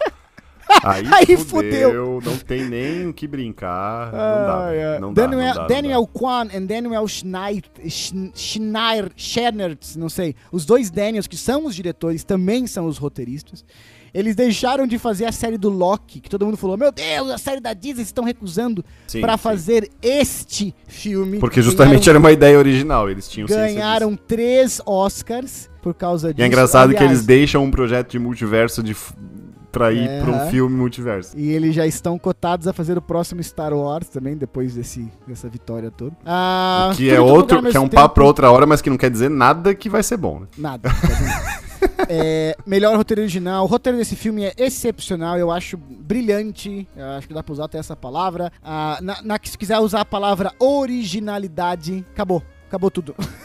[0.84, 4.12] Aí, Aí fudeu, Não tem nem o que brincar.
[4.12, 5.00] Não dá.
[5.00, 7.70] Não dá, Daniel, não dá, não Daniel Kwan e Daniel Schneider,
[8.34, 10.36] Schneider, Schnertz, não sei.
[10.52, 13.64] Os dois Daniels, que são os diretores, também são os roteiristas.
[14.14, 17.38] Eles deixaram de fazer a série do Loki, que todo mundo falou: Meu Deus, a
[17.38, 19.22] série da Disney estão recusando sim.
[19.40, 21.40] fazer este filme.
[21.40, 23.10] Porque justamente era uma ideia original.
[23.10, 23.48] Eles tinham.
[23.48, 26.42] Ganharam três Oscars por causa disso.
[26.42, 28.96] E é engraçado que Aliás, eles deixam um projeto de multiverso de
[29.72, 30.22] pra ir É.
[30.22, 31.36] pra um filme multiverso.
[31.36, 35.50] E eles já estão cotados a fazer o próximo Star Wars também, depois desse, dessa
[35.50, 36.16] vitória toda.
[36.24, 38.28] Ah, Que é todo lugar outro, que é um papo pra tempo.
[38.28, 40.48] outra hora, mas que não quer dizer nada que vai ser bom, né?
[40.56, 40.92] Nada.
[42.16, 43.64] É, melhor roteiro original.
[43.64, 45.38] O roteiro desse filme é excepcional.
[45.38, 46.88] Eu acho brilhante.
[46.96, 48.52] Eu acho que dá pra usar até essa palavra.
[48.64, 52.42] Ah, na, na- se quiser usar a palavra originalidade, acabou.
[52.68, 53.16] Acabou tudo.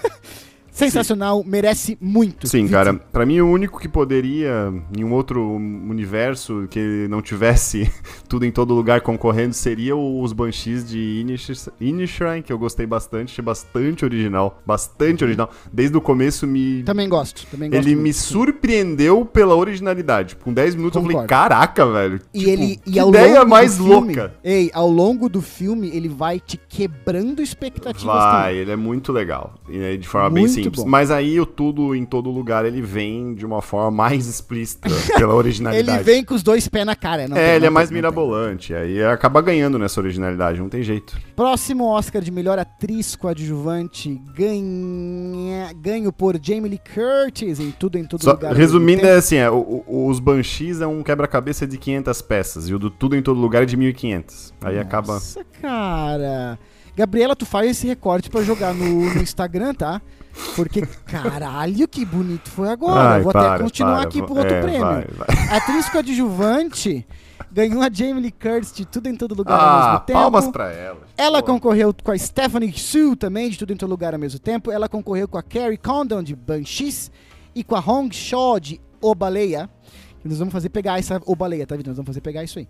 [0.78, 2.46] Sensacional, merece muito.
[2.46, 2.70] Sim, Vitor.
[2.84, 2.94] cara.
[2.94, 7.90] Pra mim, o único que poderia, em um outro universo, que não tivesse
[8.28, 13.32] tudo em todo lugar concorrendo, seria os Banshees de Inish- Inisherin, que eu gostei bastante.
[13.32, 14.60] Achei bastante original.
[14.64, 15.50] Bastante original.
[15.72, 16.82] Desde o começo me...
[16.84, 17.46] Também gosto.
[17.50, 18.02] Também gosto Ele muito.
[18.04, 20.36] me surpreendeu pela originalidade.
[20.36, 21.28] Com 10 minutos eu falei, Concordo.
[21.28, 22.20] caraca, velho.
[22.32, 24.34] E tipo, ele e ao ideia longo mais filme- louca.
[24.42, 28.58] Ei, ao longo do filme ele vai te quebrando expectativas Vai, também.
[28.60, 29.54] ele é muito legal.
[29.68, 30.64] De forma bem Muito simples.
[30.64, 30.67] simples.
[30.86, 35.34] Mas aí o tudo em todo lugar ele vem de uma forma mais explícita pela
[35.34, 35.98] originalidade.
[35.98, 37.26] Ele vem com os dois pés na cara.
[37.28, 37.96] não é, ele é mais tem.
[37.96, 38.74] mirabolante.
[38.74, 41.16] Aí acaba ganhando nessa originalidade, não tem jeito.
[41.34, 48.04] Próximo Oscar de melhor atriz coadjuvante ganha, ganho por Jamie Lee Curtis em tudo em
[48.04, 48.54] todo Só, lugar.
[48.54, 52.74] resumindo, é assim: é, o- o- os Banshees é um quebra-cabeça de 500 peças e
[52.74, 54.52] o do Tudo em Todo Lugar é de 1.500.
[54.60, 54.86] Aí tempo.
[54.86, 55.14] acaba.
[55.14, 56.58] Nossa, cara.
[56.96, 60.02] Gabriela, tu faz esse recorte pra jogar no, no Instagram, tá?
[60.56, 63.14] Porque, caralho, que bonito foi agora.
[63.16, 64.80] Ai, Vou para, até continuar para, aqui pro vou- outro é, prêmio.
[64.80, 65.56] vai, vai.
[65.56, 67.06] Atriz coadjuvante
[67.50, 70.18] ganhou a Jamie Lee Curtis de Tudo em Todo Lugar ao Ah, mesmo tempo.
[70.20, 71.00] palmas pra ela.
[71.16, 71.52] Ela Pô.
[71.52, 74.70] concorreu com a Stephanie Sue também, de Tudo em Todo Lugar ao mesmo tempo.
[74.70, 77.10] Ela concorreu com a Carrie Condon, de Banshees.
[77.54, 79.68] E com a Hong Shaw, de O Baleia.
[80.24, 81.86] Nós vamos fazer pegar essa O Baleia, tá vendo?
[81.86, 82.68] Nós vamos fazer pegar isso aí.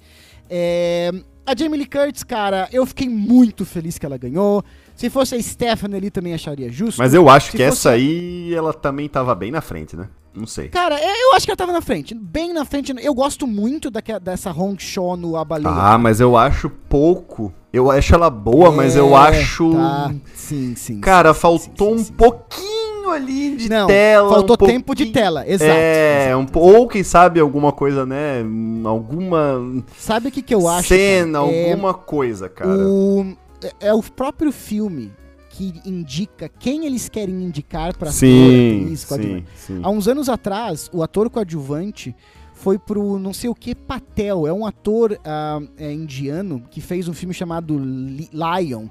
[0.49, 1.11] É,
[1.45, 4.63] A Jamie Lee Curtis, cara, eu fiquei muito feliz que ela ganhou.
[4.99, 6.99] Se fosse a Stephanie ali, também acharia justo.
[6.99, 10.09] Mas eu acho Se que fosse- essa aí, ela também tava bem na frente, né?
[10.35, 10.69] Não sei.
[10.69, 12.15] Cara, é, eu acho que ela tava na frente.
[12.15, 12.93] Bem na frente.
[13.01, 15.73] Eu gosto muito daque- dessa Hong Shaw no A Baleia.
[15.75, 17.53] Ah, mas eu acho pouco.
[17.73, 19.73] Eu acho ela boa, mas eu É, acho.
[19.73, 20.13] tá.
[20.35, 21.01] Sim, sim.
[21.01, 22.13] Cara, sim, faltou sim, um sim, sim.
[22.15, 24.29] pouquinho ali de Não, tela.
[24.29, 25.71] faltou um tempo de pouquinho- tela, exato.
[25.73, 28.45] É, um, po- ou quem sabe alguma coisa, né?
[28.85, 30.89] Alguma Sabe o que, que eu acho?
[30.89, 31.39] cena?
[31.39, 32.71] É, alguma coisa, cara.
[32.71, 35.13] o, é- é o próprio filme
[35.51, 39.47] que indica quem eles querem indicar pra Sim, atriz, coadjuvante.
[39.57, 39.81] sim, sim.
[39.83, 42.15] Há uns anos atrás, o ator coadjuvante
[42.55, 44.47] foi pro não sei o que Patel.
[44.47, 48.87] É um ator ah, é, indiano que fez um filme chamado Li- Lion.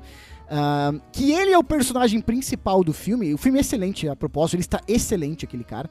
[0.49, 3.34] ah, que ele é o personagem principal do filme.
[3.34, 5.89] O filme é excelente, a propósito, ele está excelente, aquele cara.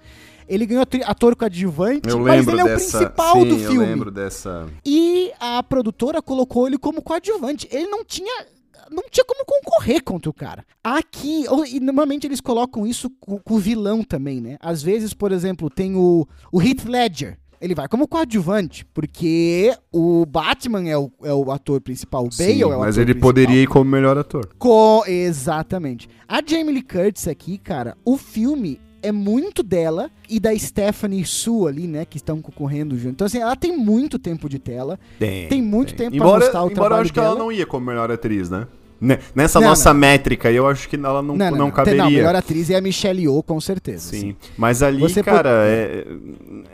[0.48, 2.98] Ele ganhou ator coadjuvante, Eu mas lembro ele é o dessa.
[2.98, 3.86] principal sim, do eu filme.
[3.86, 4.66] lembro dessa.
[4.84, 7.66] E a produtora colocou ele como coadjuvante.
[7.70, 8.46] Ele não tinha.
[8.90, 10.64] Não tinha como concorrer contra o cara.
[10.82, 14.56] Aqui, e normalmente eles colocam isso com, com o vilão também, né?
[14.60, 17.38] Às vezes, por exemplo, tem o, o Heath Ledger.
[17.58, 22.52] Ele vai como coadjuvante, porque o Batman é o, é o ator principal, o Bale
[22.54, 23.20] Sim, é o mas ator ele principal.
[23.28, 24.46] poderia ir como melhor ator.
[24.58, 26.06] Co- Exatamente.
[26.28, 31.68] A Jamie Lee Curtis aqui, cara, o filme é muito dela e da Stephanie Sue
[31.68, 33.12] ali, né, que estão concorrendo junto.
[33.14, 34.98] Então, assim, ela tem muito tempo de tela.
[35.18, 37.38] Tem muito tempo pra embora, mostrar o embora eu trabalho acho que ela dela.
[37.38, 38.66] não ia como melhor atriz, né?
[38.98, 41.98] Ne- Nessa Não, nossa métrica, eu acho que ela não, não, Tem- caberia.
[42.00, 44.08] Não, a melhor atriz é a Michelle Yeoh, com certeza.
[44.10, 44.36] Sim, assim.
[44.56, 46.06] mas ali, Você cara, pode- é,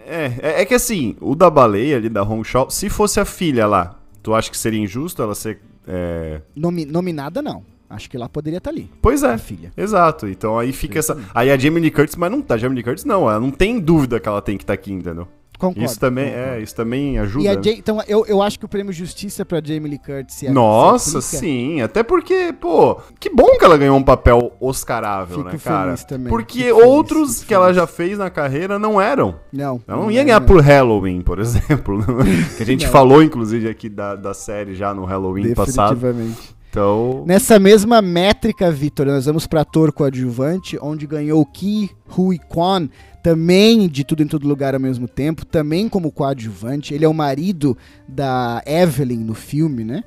[0.07, 3.25] é, é, é que assim, o da baleia ali, da Hong Shaw, se fosse a
[3.25, 5.59] filha lá, tu acha que seria injusto ela ser...
[5.87, 7.65] é, Nomi- nominada, não.
[7.93, 8.91] Acho que lá poderia estar ali.
[9.01, 9.73] Pois é, A filha.
[9.77, 11.17] exato, então aí fica essa...
[11.35, 13.79] Aí a Jamie Lee Curtis, mas não tá, Jamie Lee Curtis não, ela não tem
[13.79, 15.27] dúvida que ela tem que estar aqui, entendeu?
[15.59, 15.85] Concordo.
[15.85, 16.49] isso também, concordo.
[16.55, 17.45] é, isso também ajuda.
[17.45, 17.61] E a né?
[17.63, 21.21] Ja- então, eu, eu acho que o prêmio Justiça pra Jamie Lee Curtis se Nossa,
[21.21, 21.81] sim.
[21.81, 25.85] Até porque, pô, que bom que ela ganhou um papel oscarável, Fico né, cara?
[25.91, 27.77] feliz também, Porque fico feliz, outros fico que ela feliz.
[27.77, 29.37] já fez na carreira não eram.
[29.53, 29.81] Não.
[29.87, 32.01] Ela não ia ganhar por Halloween, por exemplo.
[32.57, 32.91] que a gente Não.
[32.91, 35.95] falou, inclusive, aqui da, da série já no Halloween passado.
[35.95, 36.52] Definitivamente.
[36.73, 37.23] Então.
[37.27, 42.89] Nessa mesma métrica, Vitor, nós vamos para ator coadjuvante, onde ganhou Ki Hui Kwan,
[43.23, 46.95] também de tudo em todo lugar ao mesmo tempo, também como coadjuvante.
[46.95, 47.77] Ele é o marido
[48.09, 50.03] da Evelyn no filme, né?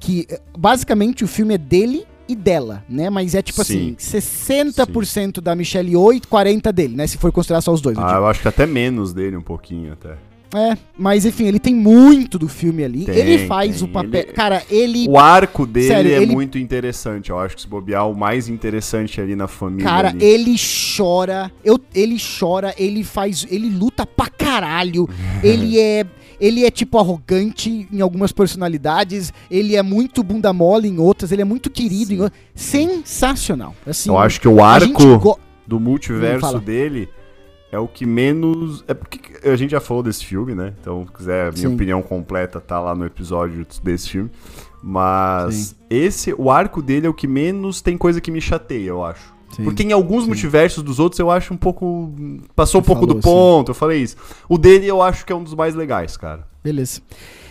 [0.00, 3.10] Que basicamente o filme é dele e dela, né?
[3.10, 3.94] Mas é tipo Sim.
[3.98, 7.06] assim, 60% da Michelle Yeoh e 40 dele, né?
[7.06, 7.98] Se for considerar só os dois.
[7.98, 8.18] eu Ah, digo.
[8.20, 10.16] eu acho que até menos dele, um pouquinho até.
[10.54, 13.04] É, mas enfim, ele tem muito do filme ali.
[13.04, 13.84] Tem, ele faz tem.
[13.84, 14.20] o papel.
[14.22, 17.28] Ele- Cara, ele O arco dele Sério, é ele- muito interessante.
[17.30, 19.84] Eu acho que se bobear, o mais interessante ali na família.
[19.84, 20.24] Cara, ali.
[20.24, 20.56] ele
[20.96, 25.06] chora, eu, ele chora, ele faz, ele luta pra caralho,
[25.44, 26.06] ele é,
[26.40, 31.42] ele é tipo arrogante em algumas personalidades, ele é muito bunda mole em outras, ele
[31.42, 33.74] é muito querido em outras, sensacional.
[33.86, 37.08] Assim, Eu acho que o arco go- do multiverso dele
[37.70, 38.84] é o que menos.
[38.88, 40.74] É porque a gente já falou desse filme, né?
[40.80, 41.74] Então, se quiser a minha Sim.
[41.74, 44.30] opinião completa, tá lá no episódio desse filme.
[44.82, 49.04] Mas esse, o arco dele é o que menos tem coisa que me chateia, eu
[49.04, 49.34] acho.
[49.54, 50.28] Sim, Porque em alguns sim.
[50.28, 52.12] multiversos dos outros eu acho um pouco.
[52.54, 53.56] Passou um Você pouco do falou, sim.
[53.58, 54.16] ponto, eu falei isso.
[54.48, 56.46] O dele eu acho que é um dos mais legais, cara.
[56.62, 57.00] beleza.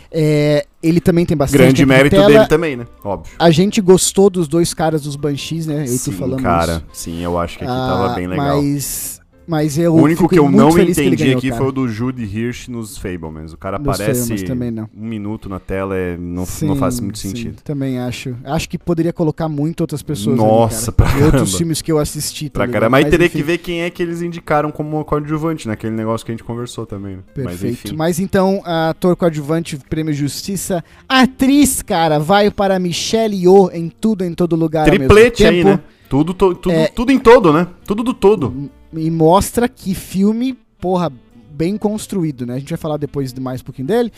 [0.09, 2.27] É, ele também tem bastante Grande mérito tela.
[2.29, 2.87] dele também, né?
[3.03, 3.33] Óbvio.
[3.37, 5.83] A gente gostou dos dois caras dos Banshees, né?
[5.83, 6.75] Eu sim, falamos cara.
[6.93, 7.03] isso.
[7.03, 8.61] Sim, eu acho que aqui Ah, tava bem legal.
[8.61, 9.16] Mas,
[9.47, 11.61] mas eu O único que eu não entendi ganhou, aqui cara.
[11.61, 13.53] foi o do Judy Hirsch nos Fablemans.
[13.53, 14.89] O cara Nos aparece não.
[14.95, 17.61] um minuto na tela, é, não, não Sim, faz muito sim, sentido.
[17.63, 18.35] também acho.
[18.43, 21.25] Acho que poderia colocar muito outras pessoas Nossa, ali, pra cara.
[21.25, 22.49] Outros filmes que eu assisti.
[22.49, 25.67] tá Pra cara, mas, teria enfim, que ver quem é que eles indicaram como coadjuvante
[25.67, 27.17] naquele negócio que a gente conversou também.
[27.17, 27.23] né?
[27.37, 27.87] Mas Perfeito.
[27.87, 27.95] enfim.
[27.95, 30.83] Mas, então, ator coadjuvante, prêmio Justiça.
[31.07, 35.79] Atriz, cara, vai para Michelle Yeoh em tudo, em todo lugar Triplete aí, né?
[36.09, 37.67] Tudo, to, tudo, é, tudo em todo, né?
[37.85, 38.69] Tudo do todo.
[38.93, 41.11] E mostra que filme, porra,
[41.51, 42.55] bem construído, né?
[42.55, 44.11] A gente vai falar depois mais um pouquinho dele.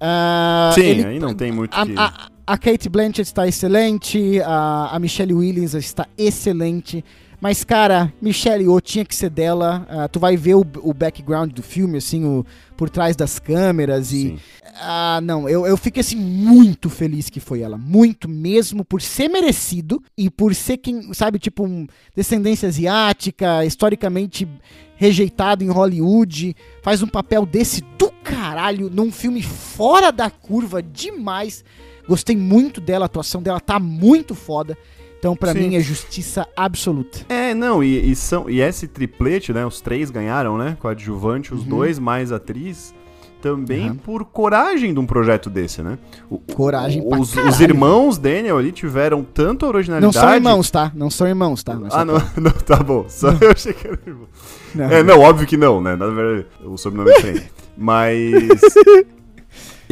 [0.00, 1.94] Uh, Sim, ele, aí não tem muito a, que...
[1.96, 7.04] a, a Kate Blanchett está excelente, a, a Michelle Williams está excelente.
[7.42, 9.84] Mas, cara, Michelle Yeoh tinha que ser dela.
[9.90, 14.12] Uh, tu vai ver o, o, background do filme, assim, o, por trás das câmeras
[14.12, 14.38] e...
[14.76, 17.76] Ah, não, eu, eu fiquei assim muito feliz que foi ela.
[17.76, 21.84] Muito mesmo, por ser merecido e por ser quem, sabe, tipo, um,
[22.14, 24.48] descendência asiática, historicamente
[24.94, 26.54] rejeitado em Hollywood.
[26.80, 31.64] Faz um papel desse do caralho num filme fora da curva demais.
[32.06, 34.78] Gostei muito dela, a atuação dela tá muito foda.
[35.22, 37.20] Então, para mim, é justiça absoluta.
[37.28, 39.64] É, não, e, e, são, e esse triplete, né?
[39.64, 40.76] Os três ganharam, né?
[40.80, 41.68] Coadjuvante, os uhum.
[41.68, 42.92] dois mais atriz.
[43.40, 43.96] Também uhum.
[43.96, 45.96] por coragem de um projeto desse, né?
[46.28, 50.12] O, coragem o, os, os, irmãos Daniel ali tiveram tanto originalidade.
[50.12, 50.92] Não são irmãos, tá?
[50.92, 51.78] Não são irmãos, tá?
[51.92, 53.04] ah, não, não, tá bom.
[53.08, 54.26] Só eu achei que era irmão.
[54.74, 54.90] Não.
[54.90, 55.94] É, não, óbvio que não, né?
[55.94, 57.52] Na verdade, o sobrenome é diferente.
[57.78, 58.60] Mas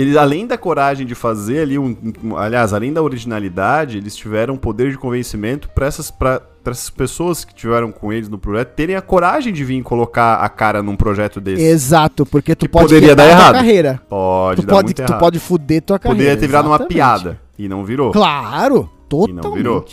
[0.01, 4.57] eles, além da coragem de fazer ali um, um, Aliás, além da originalidade, eles tiveram
[4.57, 8.97] poder de convencimento para essas, pra, essas pessoas que tiveram com eles no projeto terem
[8.97, 11.63] a coragem de vir colocar a cara num projeto desse.
[11.63, 13.55] Exato, porque tu pode poderia dar errado.
[13.55, 14.01] carreira.
[14.09, 15.19] Pode tu dar pode, tu errado.
[15.19, 16.19] pode fuder tua carreira.
[16.19, 16.83] Poderia ter virado exatamente.
[16.83, 18.13] uma piada e não virou.
[18.13, 19.45] Claro, totalmente.
[19.45, 19.85] E não virou.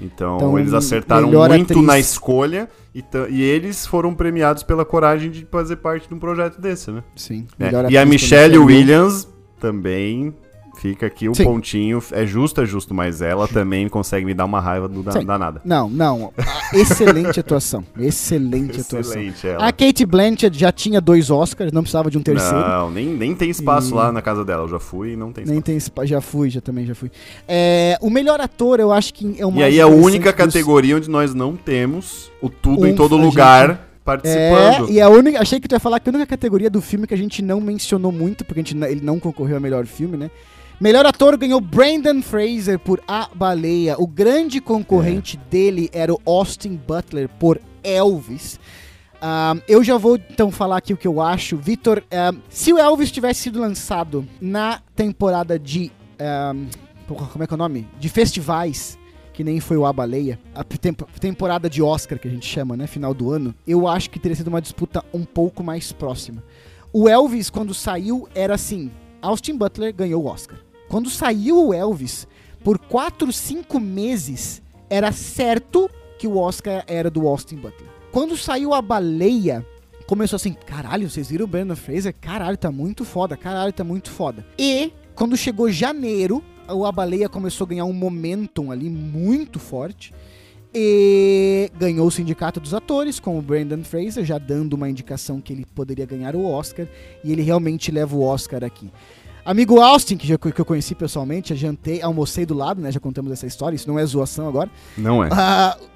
[0.00, 1.82] Então, então eles acertaram muito atriz.
[1.82, 6.60] na escolha e, e, eles foram premiados pela coragem de fazer parte de um projeto
[6.60, 7.02] desse, né?
[7.14, 7.46] Sim.
[7.58, 7.90] É.
[7.90, 9.26] E a Michelle Williams
[9.58, 10.34] também
[10.76, 11.44] fica aqui o Sim.
[11.44, 12.02] pontinho.
[12.12, 15.60] É justo, é justo, mas ela também consegue me dar uma raiva do da, danada.
[15.64, 16.32] Não, não.
[16.72, 17.84] Excelente atuação.
[17.98, 19.50] Excelente, Excelente atuação.
[19.50, 19.68] Ela.
[19.68, 22.58] A Kate Blanchett já tinha dois Oscars, não precisava de um terceiro.
[22.58, 23.94] Não, nem, nem tem espaço e...
[23.94, 24.64] lá na casa dela.
[24.64, 25.52] Eu já fui e não tem espaço.
[25.52, 26.08] Nem tem espaço.
[26.08, 27.10] Já fui, já também já fui.
[27.48, 29.62] É, o melhor ator, eu acho que é o mais.
[29.62, 33.68] E aí a única categoria onde nós não temos o tudo um, em todo lugar.
[33.68, 34.88] Gente participando.
[34.88, 35.42] É, e a única.
[35.42, 37.60] Achei que tu ia falar que a única categoria do filme que a gente não
[37.60, 40.30] mencionou muito, porque a gente, ele não concorreu ao melhor filme, né?
[40.80, 43.96] Melhor ator ganhou Brandon Fraser por A Baleia.
[43.98, 45.50] O grande concorrente é.
[45.50, 48.60] dele era o Austin Butler por Elvis.
[49.16, 51.56] Um, eu já vou então falar aqui o que eu acho.
[51.56, 55.90] Vitor, um, se o Elvis tivesse sido lançado na temporada de.
[56.20, 56.66] Um,
[57.08, 57.88] como é que é o nome?
[57.98, 58.98] De festivais
[59.36, 60.64] que nem foi o A Baleia, a
[61.20, 64.34] temporada de Oscar que a gente chama, né, final do ano, eu acho que teria
[64.34, 66.42] sido uma disputa um pouco mais próxima.
[66.90, 70.58] O Elvis, quando saiu, era assim: Austin Butler ganhou o Oscar.
[70.88, 72.26] Quando saiu o Elvis,
[72.64, 77.90] por 4, 5 meses, era certo que o Oscar era do Austin Butler.
[78.10, 79.66] Quando saiu a baleia,
[80.06, 82.14] começou assim: caralho, vocês viram o Brandon Fraser?
[82.18, 84.46] Caralho, tá muito foda, caralho, tá muito foda.
[84.58, 90.12] E quando chegou janeiro, a baleia começou a ganhar um momentum ali muito forte.
[90.74, 95.52] E ganhou o Sindicato dos Atores com o Brandon Fraser, já dando uma indicação que
[95.52, 96.86] ele poderia ganhar o Oscar.
[97.24, 98.90] E ele realmente leva o Oscar aqui.
[99.44, 102.90] Amigo Austin, que, já, que eu conheci pessoalmente, jantei, almocei do lado, né?
[102.90, 104.68] Já contamos essa história, isso não é zoação agora.
[104.98, 105.28] Não é.
[105.28, 105.86] Uh,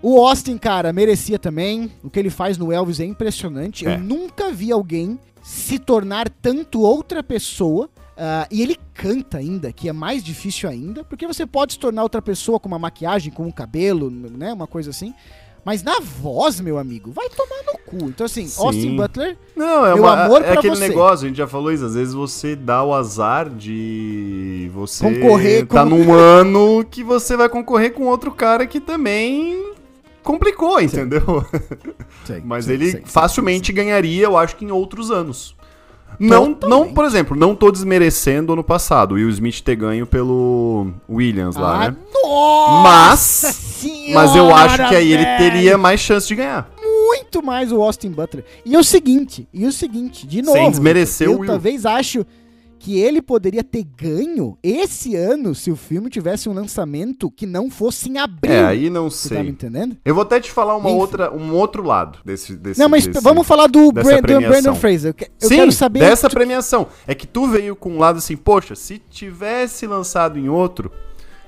[0.00, 1.90] o Austin, cara, merecia também.
[2.02, 3.86] O que ele faz no Elvis é impressionante.
[3.86, 3.94] É.
[3.94, 9.88] Eu nunca vi alguém se tornar tanto outra pessoa Uh, e ele canta ainda, que
[9.88, 13.46] é mais difícil ainda, porque você pode se tornar outra pessoa com uma maquiagem, com
[13.46, 14.52] um cabelo, né?
[14.52, 15.14] Uma coisa assim.
[15.64, 18.08] Mas na voz, meu amigo, vai tomar no cu.
[18.08, 18.62] Então, assim, Sim.
[18.62, 20.88] Austin Butler, Não, é meu uma, amor é aquele você.
[20.88, 25.66] negócio, a gente já falou isso, às vezes você dá o azar de você concorrer
[25.66, 25.90] tá com...
[25.90, 29.72] num ano que você vai concorrer com outro cara que também
[30.22, 31.44] complicou, entendeu?
[32.24, 35.54] Sim, Mas sim, ele sim, facilmente ganharia, eu acho que em outros anos.
[36.18, 40.92] Não, não, por exemplo, não tô desmerecendo ano passado, o Will Smith ter ganho pelo
[41.08, 41.96] Williams lá, ah, né?
[42.22, 45.14] Nossa mas, senhora, mas eu acho que aí velho.
[45.14, 46.70] ele teria mais chance de ganhar.
[46.80, 48.44] Muito mais o Austin Butler.
[48.64, 51.50] E o seguinte, e o seguinte, de novo, Sem desmerecer eu o Will.
[51.50, 52.24] talvez acho
[52.82, 57.70] que ele poderia ter ganho esse ano se o filme tivesse um lançamento que não
[57.70, 58.52] fosse em abril.
[58.52, 59.36] É, aí não Você sei.
[59.36, 59.96] tá me entendendo?
[60.04, 63.20] Eu vou até te falar uma outra, um outro lado desse, desse Não, mas desse,
[63.22, 65.14] vamos falar do, Bra do Brandon Fraser.
[65.16, 66.88] Eu, Sim, quero saber dessa premiação.
[67.06, 70.90] É que tu veio com um lado assim, poxa, se tivesse lançado em outro,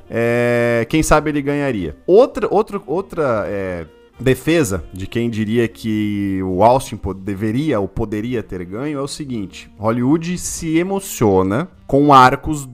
[0.08, 1.96] é, quem sabe ele ganharia.
[2.06, 3.86] Outra, outra, outra é,
[4.18, 9.70] defesa de quem diria que o Austin deveria ou poderia ter ganho é o seguinte:
[9.78, 12.68] Hollywood se emociona com arcos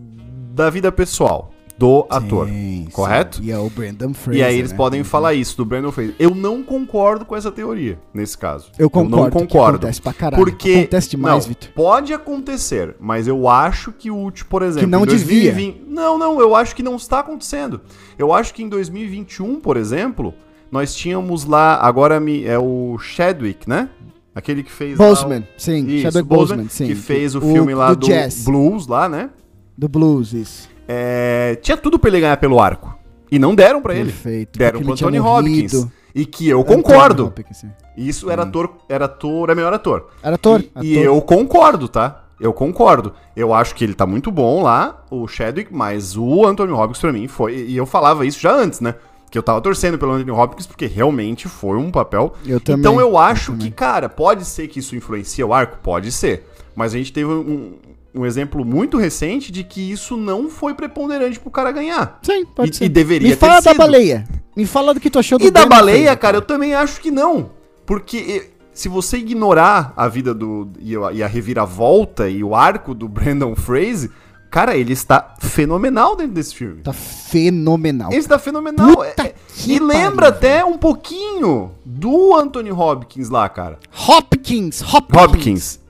[0.52, 2.46] da vida pessoal do ator.
[2.46, 3.38] Sim, correto?
[3.38, 3.44] sim.
[3.44, 4.42] E é o Brandon Fraser.
[4.42, 4.76] E aí eles né?
[4.76, 6.14] podem falar isso do Brandon Fraser.
[6.18, 8.70] Eu não concordo com essa teoria, nesse caso.
[8.78, 9.16] Eu concordo.
[9.16, 9.78] não que concordo.
[9.78, 10.44] Acontece pra caralho.
[10.44, 10.74] Porque.
[10.74, 11.70] Acontece demais, não, Vitor.
[11.74, 14.90] Pode acontecer, mas eu acho que o último, por exemplo.
[14.90, 15.54] não em devia.
[15.86, 17.80] Não, não, eu acho que não está acontecendo.
[18.18, 20.34] Eu acho que em 2021, por exemplo,
[20.70, 21.76] nós tínhamos lá.
[21.80, 23.88] Agora me, é o Chadwick, né?
[24.34, 24.98] Aquele que fez.
[24.98, 25.86] lá o- Boseman, sim.
[25.86, 26.86] Isso, Chadwick Boseman, sim.
[26.86, 28.06] que fez o, O- filme lá do do.
[28.44, 29.30] Blues, lá, né?
[29.76, 30.68] Do Blues, isso.
[30.86, 32.96] É, tinha tudo pra ele ganhar pelo arco.
[33.30, 34.10] E não deram pra ele.
[34.10, 34.58] Perfeito.
[34.58, 35.78] Deram pro Anthony morrido.
[35.80, 35.92] Hopkins.
[36.14, 37.26] E que eu concordo.
[37.26, 37.64] Hopkins.
[37.96, 40.08] Isso era ator, era ator, é melhor ator.
[40.22, 40.60] Era ator.
[40.82, 41.04] E, e ator.
[41.04, 42.24] eu concordo, tá?
[42.40, 43.12] Eu concordo.
[43.36, 47.12] Eu acho que ele tá muito bom lá, o Chadwick, mas o Anthony Hopkins pra
[47.12, 47.54] mim foi.
[47.68, 48.94] E eu falava isso já antes, né?
[49.30, 52.34] Que eu tava torcendo pelo Anthony Hopkins porque realmente foi um papel.
[52.44, 53.68] Eu também, então eu eu acho também.
[53.68, 55.78] que, cara, pode ser que isso influencia o arco?
[55.82, 56.48] Pode ser.
[56.74, 57.74] Mas a gente teve um,
[58.12, 62.18] um exemplo muito recente de que isso não foi preponderante pro cara ganhar.
[62.22, 62.84] Sim, pode E- ser.
[62.86, 63.78] e deveria Me fala da sido.
[63.78, 64.24] baleia.
[64.56, 67.00] Me fala do que tu achou do E da baleia, Fraser, cara, eu também acho
[67.00, 67.50] que não.
[67.86, 70.68] Porque se você ignorar a vida do.
[70.80, 74.10] e a, e a reviravolta e o arco do Brandon Fraser,
[74.50, 76.82] cara, ele está fenomenal dentro desse filme.
[76.82, 78.10] Tá fenomenal.
[78.10, 78.88] Ele está fenomenal.
[78.96, 79.34] Puta É- é-
[79.66, 83.78] e lembra pariu, até um pouquinho do Anthony Hopkins lá, cara.
[84.08, 85.22] Hopkins, Hopkins.
[85.22, 85.80] Hopkins.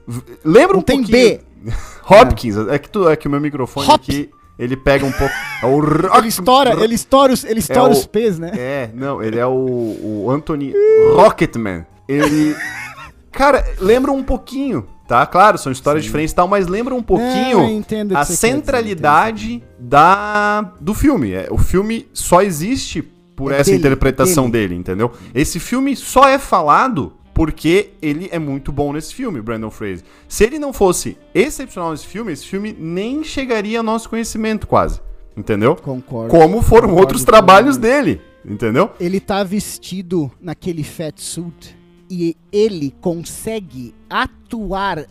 [0.43, 1.39] Lembra um tem pouquinho.
[1.63, 1.71] B.
[2.09, 2.57] Hopkins.
[2.69, 3.95] É que, tu, é que o meu microfone Hop.
[3.95, 5.33] aqui, ele pega um pouco.
[5.61, 8.51] É o Ele estoura, ele estoura os, ele estoura o- os P's, né?
[8.55, 10.73] É, não, ele é o, o Anthony
[11.15, 11.85] Rocketman.
[12.07, 12.55] Ele.
[13.31, 15.25] Cara, lembra um pouquinho, tá?
[15.25, 19.61] Claro, são histórias diferentes e tal, mas lembra um pouquinho que a quer dizer, centralidade
[19.77, 21.33] da, do filme.
[21.33, 23.03] É, o filme só existe
[23.35, 25.11] por É essa dele, interpretação dele, entendeu?
[25.35, 30.05] Esse filme só é falado porque ele é muito bom nesse filme, Brandon Fraser.
[30.29, 35.01] Se ele não fosse excepcional nesse filme, esse filme nem chegaria ao nosso conhecimento quase,
[35.35, 35.75] entendeu?
[35.75, 36.29] Concordo.
[36.29, 38.21] Como foram Concordo outros trabalhos plenamente.
[38.45, 38.91] dele, entendeu?
[38.97, 41.80] Ele tá vestido naquele fat suit
[42.11, 45.05] e ele consegue atuar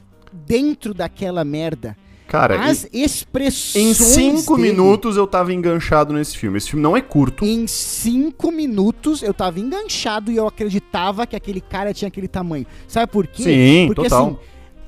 [0.47, 1.97] dentro daquela merda.
[2.29, 6.59] Cara, As em- expressões em cinco dele- minutos eu tava enganchado nesse filme.
[6.59, 7.45] Esse filme não é curto.
[7.45, 12.67] Em cinco minutos eu tava enganchado e eu acreditava que aquele cara tinha aquele tamanho.
[12.87, 13.43] Sabe por quê?
[13.43, 14.27] Sim, Porque total.
[14.27, 14.37] assim,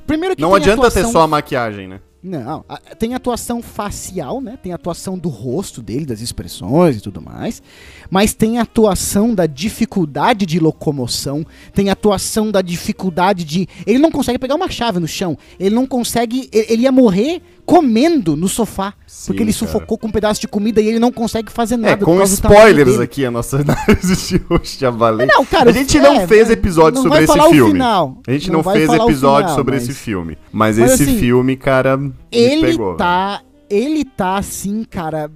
[0.07, 2.01] primeiro que Não adianta ter atuação só a maquiagem, né?
[2.23, 2.65] Não,
[3.01, 4.57] tem atuação facial, né?
[4.63, 7.61] Tem atuação do rosto dele, das expressões e tudo mais.
[8.09, 11.45] Mas tem atuação da dificuldade de locomoção,
[11.75, 13.69] tem atuação da dificuldade de.
[13.85, 15.37] Ele não consegue pegar uma chave no chão.
[15.59, 16.49] Ele não consegue.
[16.53, 18.95] Ele ia morrer comendo no sofá.
[19.07, 19.67] Sim, porque ele cara.
[19.67, 21.95] sufocou com um pedaço de comida e ele não consegue fazer nada.
[21.95, 25.27] É, com spoilers aqui a nossa análise de hoje, já valeu.
[25.27, 27.81] Não, cara, a gente não é, fez é, episódio não sobre esse filme.
[27.83, 30.39] A gente Não não, fez episódio final, sobre mas- esse filme.
[30.53, 31.99] Mas, Mas esse assim, filme, cara,
[32.31, 32.97] Ele pegou.
[32.97, 33.41] tá.
[33.71, 35.31] Ele tá assim, cara.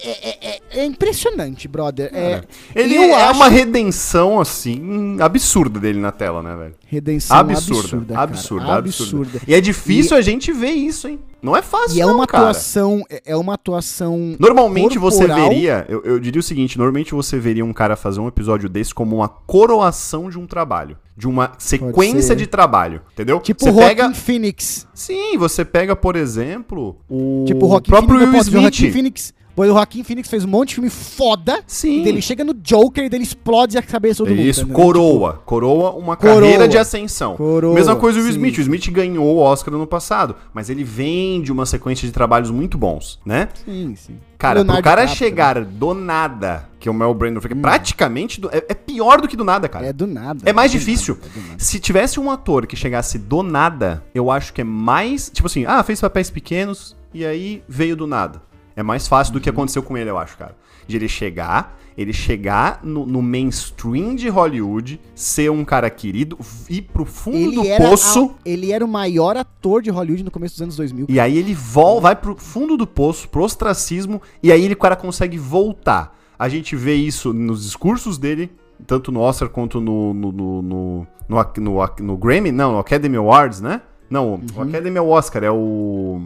[0.00, 2.10] É, é- é- é impressionante, brother.
[2.12, 2.42] É,
[2.74, 6.74] Ele eu é acho- uma redenção, assim, absurda dele na tela, né, velho?
[6.86, 8.14] redenção Absurda, absurda.
[8.14, 8.22] cara.
[8.22, 9.40] absurda, absurda, absurda.
[9.46, 11.18] E é difícil a gente ver isso, hein?
[11.42, 12.44] Não é fácil, E é não, uma cara.
[12.44, 13.04] atuação.
[13.10, 14.36] É é uma atuação.
[14.40, 15.48] Normalmente você corporal.
[15.50, 18.92] veria, eu, eu diria o seguinte, normalmente você veria um cara fazer um episódio desse
[18.94, 23.38] como uma coroação de um trabalho, de uma sequência de trabalho, entendeu?
[23.40, 24.86] Tipo você o pega, Phoenix.
[24.94, 28.48] sim, você pega, por exemplo, o Tipo o próprio Phoenix.
[28.48, 28.92] Will Smith.
[28.92, 29.34] Phoenix.
[29.58, 31.58] Pois o Joaquin Phoenix fez um monte de filme foda.
[31.66, 32.04] Sim.
[32.04, 34.46] E ele chega no Joker e ele explode a cabeça do É mundo.
[34.46, 35.42] isso, coroa.
[35.44, 36.40] Coroa uma Coroa.
[36.42, 37.34] carreira de ascensão.
[37.36, 38.30] Coroa, Mesma coisa o Will.
[38.30, 38.58] Smith.
[38.58, 42.52] O Smith ganhou o Oscar no passado, mas ele vem de uma sequência de trabalhos
[42.52, 43.46] muito bons, né?
[43.52, 44.16] Tipo, sim, sim.
[44.38, 48.40] Cara, Leonardo pro cara DiCaprio, chegar do nada, que é o Mel Brandon, porque praticamente
[48.40, 49.86] do- é, é pior do que do nada, cara.
[49.86, 50.40] É do nada.
[50.48, 51.18] É mais do difícil.
[51.20, 51.58] nada, é.
[51.58, 55.28] Se tivesse um ator que chegasse do nada, eu acho que é mais.
[55.34, 58.40] Tipo assim, ah, fez papéis pequenos e aí veio do nada.
[58.78, 60.54] É mais fácil do que aconteceu com ele, eu acho, cara.
[60.86, 66.38] De ele chegar, ele chegar no, no mainstream de Hollywood, ser um cara querido,
[66.70, 68.36] ir pro fundo do Ele era, poço.
[68.36, 71.06] a- ele era o maior ator de Hollywood no começo dos anos 2000.
[71.08, 74.78] E aí ele vol vai pro fundo do poço, pro ostracismo, e aí ele, o
[74.78, 76.16] cara consegue voltar.
[76.38, 78.48] A gente vê isso nos discursos dele,
[78.86, 83.60] tanto no Oscar quanto no, no, no, no, no, no Grammy, não, no Academy Awards,
[83.60, 83.82] né?
[84.08, 86.20] Não, o Academy é o Oscar, é o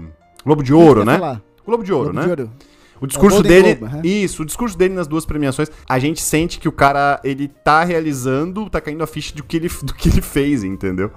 [0.44, 1.14] Globo de Ouro, né?
[1.14, 1.42] falar?
[1.66, 2.34] Globo de Ouro, Globo né?
[2.34, 2.52] de Ouro.
[3.02, 4.02] O discurso Golden dele, Globe, aham.
[4.04, 7.82] isso, o discurso dele nas duas premiações, a gente sente que o cara, ele tá
[7.82, 11.10] realizando, tá caindo a ficha do que ele, do que ele fez, entendeu?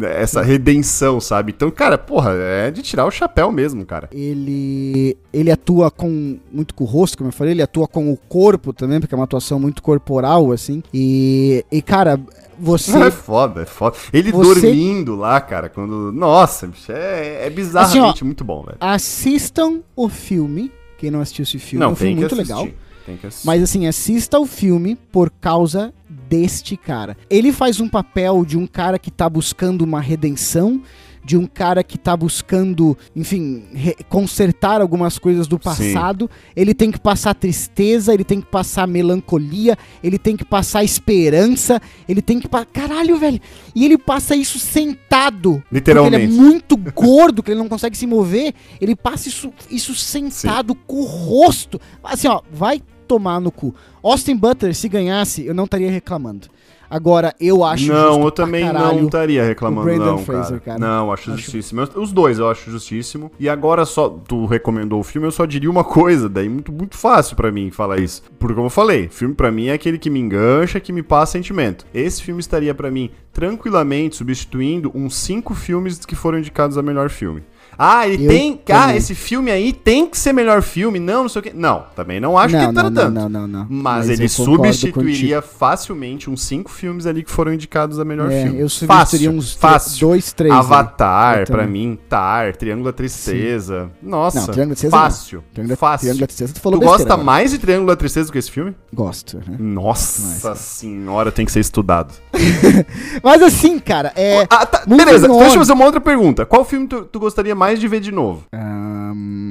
[0.00, 1.52] Essa redenção, sabe?
[1.56, 4.08] Então, cara, porra, é de tirar o chapéu mesmo, cara.
[4.12, 8.16] Ele, ele atua com muito com o rosto, como eu falei, ele atua com o
[8.16, 10.82] corpo também, porque é uma atuação muito corporal, assim.
[10.92, 12.18] E, e cara,
[12.58, 12.96] você.
[12.98, 13.96] É foda, é foda.
[14.12, 16.12] Ele Você- dormindo lá, cara, quando.
[16.12, 18.76] Nossa, bicho, é, é bizarramente muito bom, velho.
[18.80, 22.52] Assistam o filme Quem não assistiu esse filme, Não, é um filme muito assistir.
[22.52, 22.68] legal.
[23.06, 23.46] Tem que assistir.
[23.46, 25.94] Mas assim, assista o filme por causa
[26.28, 27.16] deste cara.
[27.30, 30.82] Ele faz um papel de um cara que tá buscando uma redenção,
[31.24, 33.64] de um cara que tá buscando, enfim,
[34.08, 36.30] consertar algumas coisas do passado.
[36.56, 41.80] Ele tem que passar tristeza, ele tem que passar melancolia, ele tem que passar esperança,
[42.08, 42.66] ele tem que passar.
[42.66, 43.40] Caralho, velho!
[43.74, 45.62] E ele passa isso sentado.
[45.70, 46.26] Literalmente.
[46.26, 48.54] Porque ele é muito gordo, que ele não consegue se mover.
[48.80, 51.80] Ele passa isso, isso sentado com o rosto.
[52.02, 53.74] Assim, ó, vai tomar no cu.
[54.02, 56.48] Austin Butler, se ganhasse, eu não estaria reclamando.
[56.90, 60.78] Agora, eu acho Não, eu também não estaria reclamando, não, Fraser, cara.
[60.78, 60.78] cara.
[60.78, 61.82] Não, acho, Acho- justíssimo.
[61.96, 63.30] Os dois eu acho justíssimo.
[63.38, 66.96] E agora só, tu recomendou o filme, eu só diria uma coisa, daí muito, muito
[66.96, 68.22] fácil pra mim falar isso.
[68.38, 71.32] Porque como eu falei, filme pra mim é aquele que me engancha, que me passa
[71.32, 71.84] sentimento.
[71.92, 77.08] Esse filme estaria pra mim tranquilamente substituindo uns cinco filmes que foram indicados a melhor
[77.10, 77.42] filme.
[77.78, 78.60] Ah, ele Eu tem.
[78.68, 78.96] Ah, também.
[78.96, 80.98] esse filme aí tem que ser melhor filme.
[80.98, 81.52] Não, não sei o quê.
[81.54, 83.10] Não, também não acho não, que tá não, tanto.
[83.12, 83.66] não, não, não, não.
[83.70, 88.30] Mas, eu ele substituiria facilmente uns cinco filmes ali que foram indicados a melhor.
[88.30, 88.60] É, filme.
[88.60, 90.08] eu substituiria uns fácil.
[90.08, 90.52] dois, três.
[90.52, 90.58] aí.
[90.58, 93.90] Avatar, Eu pra mim, Tar, Triângulo da Tristeza.
[94.02, 95.44] Nossa, Não, Triângulo da Tristeza fácil.
[95.54, 96.00] Triângulo fácil.
[96.00, 97.24] Triângulo da Tristeza, tu tu falou gosta besteira agora.
[97.26, 98.74] mais de Triângulo da Tristeza do que esse filme?
[98.92, 99.56] Gosto, né?
[99.58, 100.58] Nossa Mais.
[100.60, 102.12] senhora, tem que ser estudado.
[103.22, 104.46] Mas assim, cara, é...
[104.50, 106.44] Ah, tá, beleza, deixa eu fazer uma outra pergunta.
[106.46, 108.44] Qual filme tu, tu gostaria mais de ver de novo?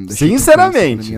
[0.07, 1.17] Deixa eu Sinceramente.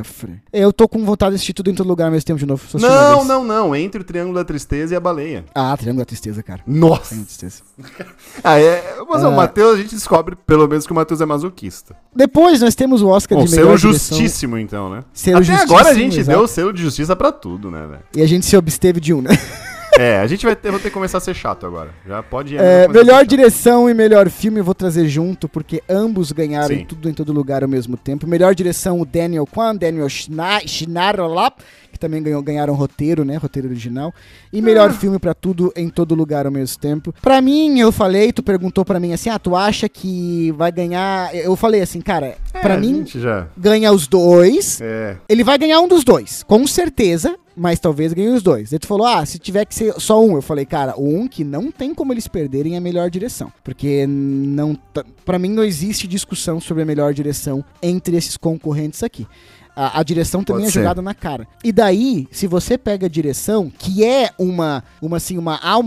[0.52, 2.64] Eu tô com vontade de assistir tudo em todo lugar ao mesmo tempo de novo.
[2.74, 3.76] Não, não, não.
[3.76, 5.46] Entre o Triângulo da Tristeza e a baleia.
[5.54, 6.62] Ah, Triângulo da Tristeza, cara.
[6.66, 7.10] Nossa.
[7.16, 7.62] Triângulo da Tristeza.
[8.44, 9.30] Ah, é, mas Ah.
[9.30, 11.96] o Matheus, a gente descobre pelo menos que o Matheus é masoquista.
[12.16, 14.18] Depois nós temos o Oscar Bom, de melhor selo direção.
[14.18, 15.04] justíssimo, então, né?
[15.14, 16.38] Selo Até justíssimo, agora a gente exato.
[16.38, 18.02] deu o selo de justiça pra tudo, né, velho?
[18.16, 19.30] E a gente se absteve de um, né?
[20.00, 21.90] É, a gente vai ter, vou ter que começar a ser chato agora.
[22.08, 22.58] Já pode ir.
[22.62, 26.86] É, melhor direção e melhor filme eu vou trazer junto, porque ambos ganharam Sim.
[26.86, 28.26] tudo em todo lugar ao mesmo tempo.
[28.26, 31.60] Melhor direção, o Daniel Kwan, Daniel Schna- Schnarrlap,
[31.92, 33.36] que também ganhou, ganharam roteiro, né?
[33.36, 34.14] Roteiro original.
[34.54, 37.14] E melhor filme pra tudo em todo lugar ao mesmo tempo.
[37.22, 41.36] Pra mim, eu falei, tu perguntou pra mim assim: ah, tu acha que vai ganhar.
[41.36, 43.48] Eu falei assim, cara, É, pra mim, já.
[43.58, 44.80] ganha os dois.
[44.82, 45.18] É.
[45.28, 48.72] Ele vai ganhar um dos dois, com certeza, mas talvez ganhe os dois.
[48.72, 50.36] Ele falou: ah, se tiver que ser só um.
[50.36, 53.52] Eu falei, cara, o um que não tem como eles perderem é a melhor direção.
[53.64, 54.74] Porque não.
[54.76, 59.28] tá- Pra mim não existe discussão sobre a melhor direção entre esses concorrentes aqui.
[59.76, 61.48] A, a direção também Pode é jogada na cara.
[61.64, 65.80] E daí, se você pega a direção, que é uma, uma assim, uma ah,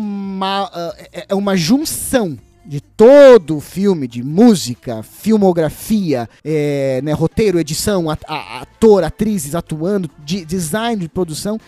[1.13, 8.09] é- é uma junção de todo o filme, de música, filmografia, é, né, roteiro, edição,
[8.09, 11.59] at- a- ator, atrizes atuando, de- design de produção,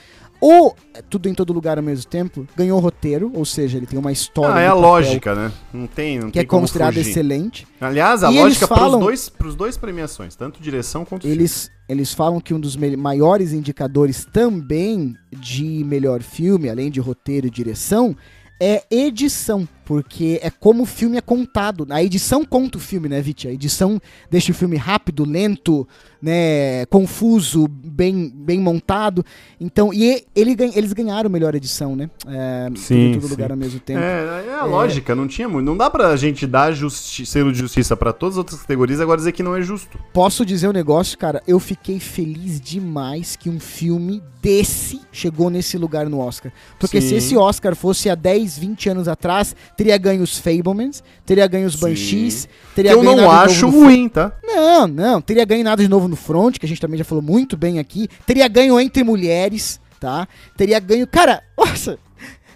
[0.40, 3.98] ou é, tudo em todo lugar ao mesmo tempo, ganhou roteiro, ou seja, ele tem
[3.98, 5.50] uma história Ah, é a lógica, né?
[5.72, 7.10] Não tem, não que é tem como considerada fugir.
[7.10, 7.66] excelente.
[7.80, 11.36] Aliás, a E lógica eles pros falam- dois, pros dois premiações, tanto direção quanto filme.
[11.36, 17.46] Eles, eles falam que um dos maiores indicadores também de melhor filme, além de roteiro
[17.46, 18.14] e direção,
[18.60, 21.86] é edição, porque é como o filme é contado.
[21.90, 23.46] A edição conta o filme, né, Viti?
[23.48, 25.86] A edição deixa o filme rápido, lento,
[26.20, 29.24] né, confuso, bem, bem montado.
[29.60, 32.08] Então, e ele, eles ganharam melhor edição, né?
[32.26, 33.30] É, Sim, em todo sim.
[33.30, 34.00] lugar ao mesmo tempo.
[34.00, 35.66] É, é a lógica, não tinha muito.
[35.66, 39.02] Não dá pra gente dar justi selo de justiça pra todas as outras categorias e
[39.02, 39.98] agora dizer que não é justo.
[40.12, 41.42] Posso dizer um negócio, cara?
[41.46, 46.52] Eu fiquei feliz demais que um filme desse chegou nesse lugar no Oscar.
[46.78, 47.08] Porque Sim.
[47.08, 51.66] se esse Oscar fosse há 10, 20 anos atrás, teria ganho os Fablemans, teria ganho
[51.66, 51.80] os Sim.
[51.80, 54.32] Banshees, Que teria eu ganho não Nada de acho ruim, tá?
[54.42, 57.22] Não, não, teria ganho nada de novo no Front, que a gente também já falou
[57.22, 58.08] muito bem aqui.
[58.26, 60.26] Teria ganho Entre Mulheres, tá?
[60.56, 61.98] Teria ganho, cara, nossa,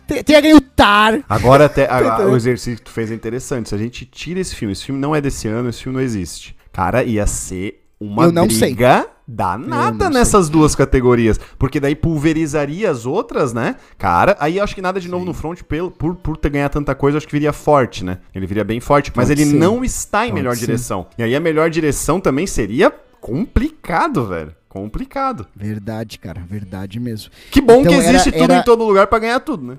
[0.07, 1.21] te- teria ganho Tar.
[1.29, 3.69] Agora até a- o exercício que tu fez é interessante.
[3.69, 6.05] Se a gente tira esse filme, esse filme não é desse ano, esse filme não
[6.05, 6.57] existe.
[6.73, 8.69] Cara, ia ser uma Eu não sei.
[8.75, 11.39] briga Eu danada nessas duas categorias.
[11.59, 13.77] Porque daí pulverizaria as outras, né?
[13.99, 16.73] Cara, aí eu acho que nada de novo no front, pelo, por, por ter ganhado
[16.73, 18.19] tanta coisa, eu acho que viria forte, né?
[18.35, 19.13] Ele viria bem forte.
[19.15, 19.57] Mas Pode ele ser.
[19.57, 20.61] não está em Pode melhor ser.
[20.67, 21.07] direção.
[21.19, 22.91] E aí a melhor direção também seria
[23.21, 24.55] complicado, velho.
[24.69, 25.47] Complicado.
[25.57, 27.31] Verdade, cara, verdade mesmo.
[27.51, 29.79] Que bom Então que existe era- tudo era- em todo lugar pra ganhar tudo, né?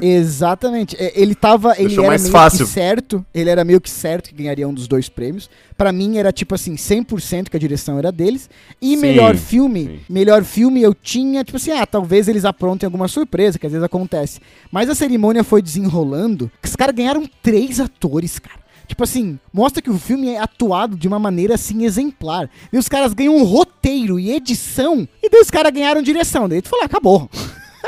[0.00, 0.96] Exatamente.
[0.98, 1.72] É, Ele tava.
[1.76, 2.66] Ele Deixou era mais meio fácil.
[2.66, 3.24] que certo.
[3.34, 5.48] Ele era meio que certo que ganharia um dos dois prêmios.
[5.76, 8.48] Pra mim era tipo assim, 100% que a direção era deles.
[8.80, 10.00] E Sim, melhor filme, sim.
[10.08, 13.84] melhor filme eu tinha, tipo assim, ah, talvez eles aprontem alguma surpresa, que às vezes
[13.84, 14.40] acontece.
[14.72, 16.50] Mas a cerimônia foi desenrolando.
[16.60, 18.58] que Os caras ganharam três atores, cara.
[18.88, 22.48] Tipo assim, mostra que o filme é atuado de uma maneira assim exemplar.
[22.72, 25.06] E os caras ganham um roteiro e edição.
[25.22, 26.48] E daí os caras ganharam direção.
[26.48, 27.30] Daí tu falou, ah, acabou.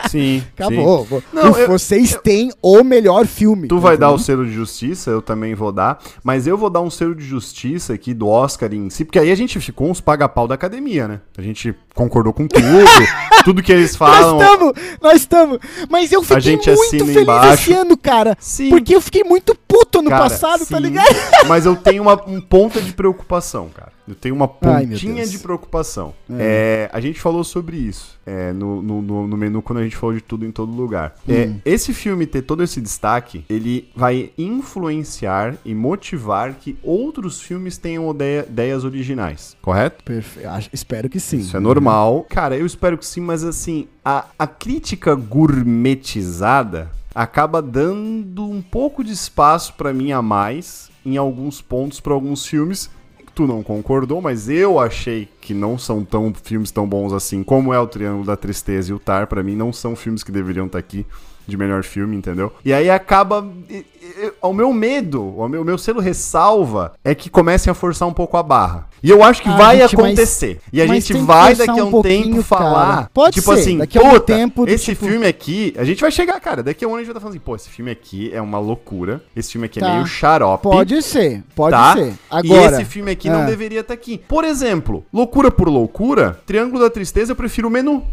[0.09, 0.43] Sim.
[0.57, 1.07] Acabou.
[1.07, 1.23] sim.
[1.33, 3.69] Não, eu- Vocês têm o melhor filme.
[3.69, 4.25] Tu vai dar o entendeu?
[4.25, 5.99] selo de justiça, eu também vou dar.
[6.23, 9.31] Mas eu vou dar um selo de justiça aqui do Oscar em si, porque aí
[9.31, 11.21] a gente ficou uns paga-pau da academia, né?
[11.37, 12.65] A gente concordou com tudo,
[13.45, 14.41] tudo que eles Nós falam.
[14.41, 14.73] estamos,
[15.03, 15.59] nós estamos.
[15.89, 17.55] Mas eu fiquei muito feliz embaixo.
[17.71, 18.37] esse ano, cara.
[18.41, 18.71] Sim.
[18.71, 21.15] Porque eu fiquei muito puto no Cara, passado, tá sim, ligado?
[21.47, 23.93] Mas eu tenho uma um ponta de preocupação, cara.
[24.09, 25.31] Eu tenho uma Ai, pontinha Deus.
[25.31, 26.13] de preocupação.
[26.37, 30.17] É, a gente falou sobre isso é, no, no, no- menu quando a gente falou
[30.17, 31.15] de tudo em todo lugar.
[31.29, 31.61] É, Hum.
[31.65, 38.11] esse filme ter todo esse destaque, ele vai influenciar e motivar que outros filmes tenham
[38.11, 40.03] ideia- ideias originais, correto?
[40.05, 40.41] Perfe-
[40.73, 41.39] espero que sim.
[41.39, 41.90] Isso é normal.
[42.29, 49.03] Cara, eu espero que sim, mas assim, a, a crítica gourmetizada acaba dando um pouco
[49.03, 52.91] de espaço pra mim a mais em alguns pontos pra alguns filmes.
[53.35, 57.73] Tu não concordou, mas eu achei que não são tão filmes tão bons assim como
[57.73, 59.27] é o Triângulo da Tristeza e o Tar.
[59.27, 61.07] Pra mim, não são filmes que deveriam estar aqui
[61.51, 62.53] de melhor filme, entendeu?
[62.65, 63.47] E aí acaba.
[63.69, 67.75] e- e- O meu medo, o meu, o meu selo ressalva é que comecem a
[67.75, 68.89] forçar um pouco a barra.
[69.03, 70.61] E eu acho que Ah, vai gente, mas- acontecer.
[70.73, 72.95] e a mas gente vai daqui a um um, tempo falar.
[72.97, 73.11] cara.
[73.15, 76.01] Pode tipo ser, assim, daqui a um puta, tempo esse tipo- filme aqui, a gente
[76.01, 76.63] vai chegar, cara.
[76.63, 78.41] Daqui a um ano a gente vai estar falando assim, pô, esse filme aqui é
[78.43, 79.23] uma loucura.
[79.35, 79.93] Esse filme aqui é Tá.
[79.95, 80.63] meio xarope.
[80.65, 81.95] Pode ser, pode tá?
[81.95, 82.09] ser.
[82.09, 83.33] E Agora, esse filme aqui ah.
[83.39, 84.21] não deveria estar aqui.
[84.29, 88.05] Por exemplo, loucura por loucura, Triângulo da Tristeza, eu prefiro o menu.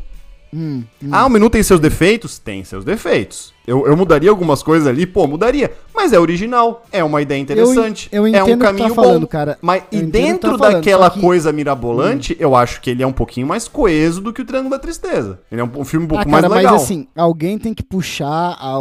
[0.54, 1.10] Hum, hum.
[1.12, 2.40] Ah, o menu tem seus defeitos?
[2.40, 3.54] Tem seus defeitos.
[3.68, 5.72] Eu, eu mudaria algumas coisas ali, pô, mudaria.
[5.94, 9.22] Mas é original, é uma ideia interessante, eu é entendo o um tá caminho falando,
[9.22, 9.28] bom.
[9.28, 9.58] cara.
[9.62, 11.22] Mas Eu e dentro tá falando, daquela que- Hum.
[11.22, 14.72] coisa mirabolante, eu acho que ele é um pouquinho mais coeso do que o Triângulo
[14.72, 15.40] da Tristeza.
[15.52, 16.74] Ele é um, um filme um pouco Ah, mais cara, legal.
[16.76, 18.78] mas assim, alguém tem que puxar a,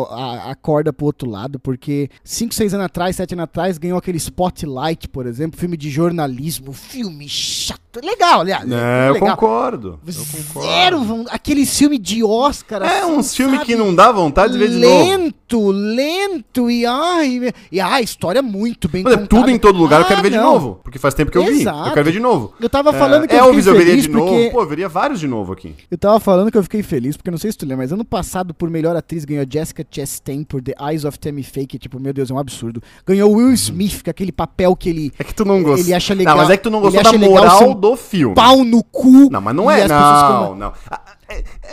[0.46, 3.98] a, a corda pro outro lado, porque 5, 6 anos atrás, 7 anos atrás, ganhou
[3.98, 7.80] aquele Spotlight, por exemplo, filme de jornalismo, filme chato.
[8.04, 8.70] Legal, aliás.
[8.70, 9.30] É, eu legal.
[9.36, 9.98] concordo.
[10.06, 10.12] Eu
[10.44, 10.68] concordo.
[10.70, 12.82] Zero, vão- aquele filme de Oscar.
[12.82, 14.75] É, assim, uns filmes que não dá vontade de ver.
[14.80, 19.78] Lento, lento, e ai, e ah, a história muito bem Mas é tudo em todo
[19.78, 20.52] lugar, eu quero Ah, ver de não.
[20.52, 20.80] novo.
[20.82, 21.60] Porque faz tempo que eu vi.
[21.60, 21.88] Exato.
[21.88, 22.52] Eu quero ver de novo.
[22.60, 24.30] Eu tava falando que é, eu Elvis eu veria de porque...
[24.38, 24.50] novo.
[24.52, 25.74] Pô, eu veria vários de novo aqui.
[25.90, 28.04] Eu tava falando que eu fiquei feliz, porque não sei se tu lembra, mas ano
[28.04, 32.12] passado, por melhor atriz, ganhou Jessica Chastain por The Eyes of Tammy Faye, tipo, meu
[32.12, 32.82] Deus, é um absurdo.
[33.06, 35.84] Ganhou Will Smith, com aquele papel que ele É que tu não gostou.
[35.84, 38.34] Ele acha legal- Não, mas é que tu não gostou da moral do filme.
[38.34, 39.30] pau no cu.
[39.30, 39.82] Não, mas não é.
[39.82, 40.72] as pessoas Não, como- não.
[40.90, 41.15] Ah, é- é-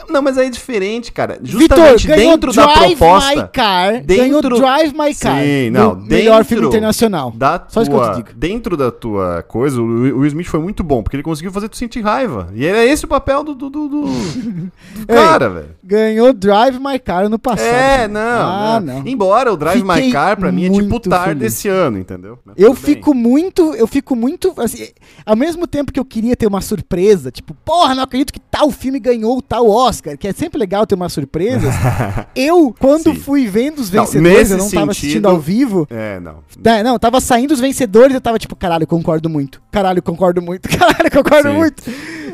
[0.09, 1.39] Não, mas aí é diferente, cara.
[1.43, 3.47] Justamente ganhou dentro da Drive My proposta.
[3.53, 5.41] Car, ganhou dentro- Drive My Car.
[5.41, 7.31] Sim, não, no melhor dentro filme internacional.
[7.35, 8.29] Da Só isso que eu te tua, digo.
[8.35, 11.77] dentro da tua coisa, o Will Smith foi muito bom, porque ele conseguiu fazer tu
[11.77, 12.49] sentir raiva.
[12.55, 14.07] E era esse o papel do, do, do, do-
[15.07, 15.69] cara, velho.
[15.83, 17.67] Ganhou Drive My Car no passado.
[17.67, 18.99] É, não, Ah, não.
[19.01, 19.07] não.
[19.07, 21.39] Embora o Drive My Fiquei Car, pra mim, é tipo muito tar feliz.
[21.39, 22.39] desse ano, entendeu?
[22.45, 22.95] Mas Eu tudo bem.
[22.95, 24.87] fico muito, eu fico muito, assim,
[25.25, 28.71] ao mesmo tempo que eu queria ter uma surpresa, tipo, porra, não acredito que tal
[28.71, 31.73] filme ganhou tal Oscar, que é sempre legal ter umas surpresas.
[32.35, 33.15] eu, quando Sim.
[33.15, 35.87] fui vendo os Não, vencedores, nesse eu não tava assistindo ao vivo.
[35.89, 36.37] É, não.
[36.63, 39.61] né, Não, tava saindo os vencedores, eu tava tipo, caralho, concordo muito.
[39.71, 40.67] Caralho, concordo muito.
[40.77, 41.55] Caralho, concordo Sim.
[41.55, 41.83] muito.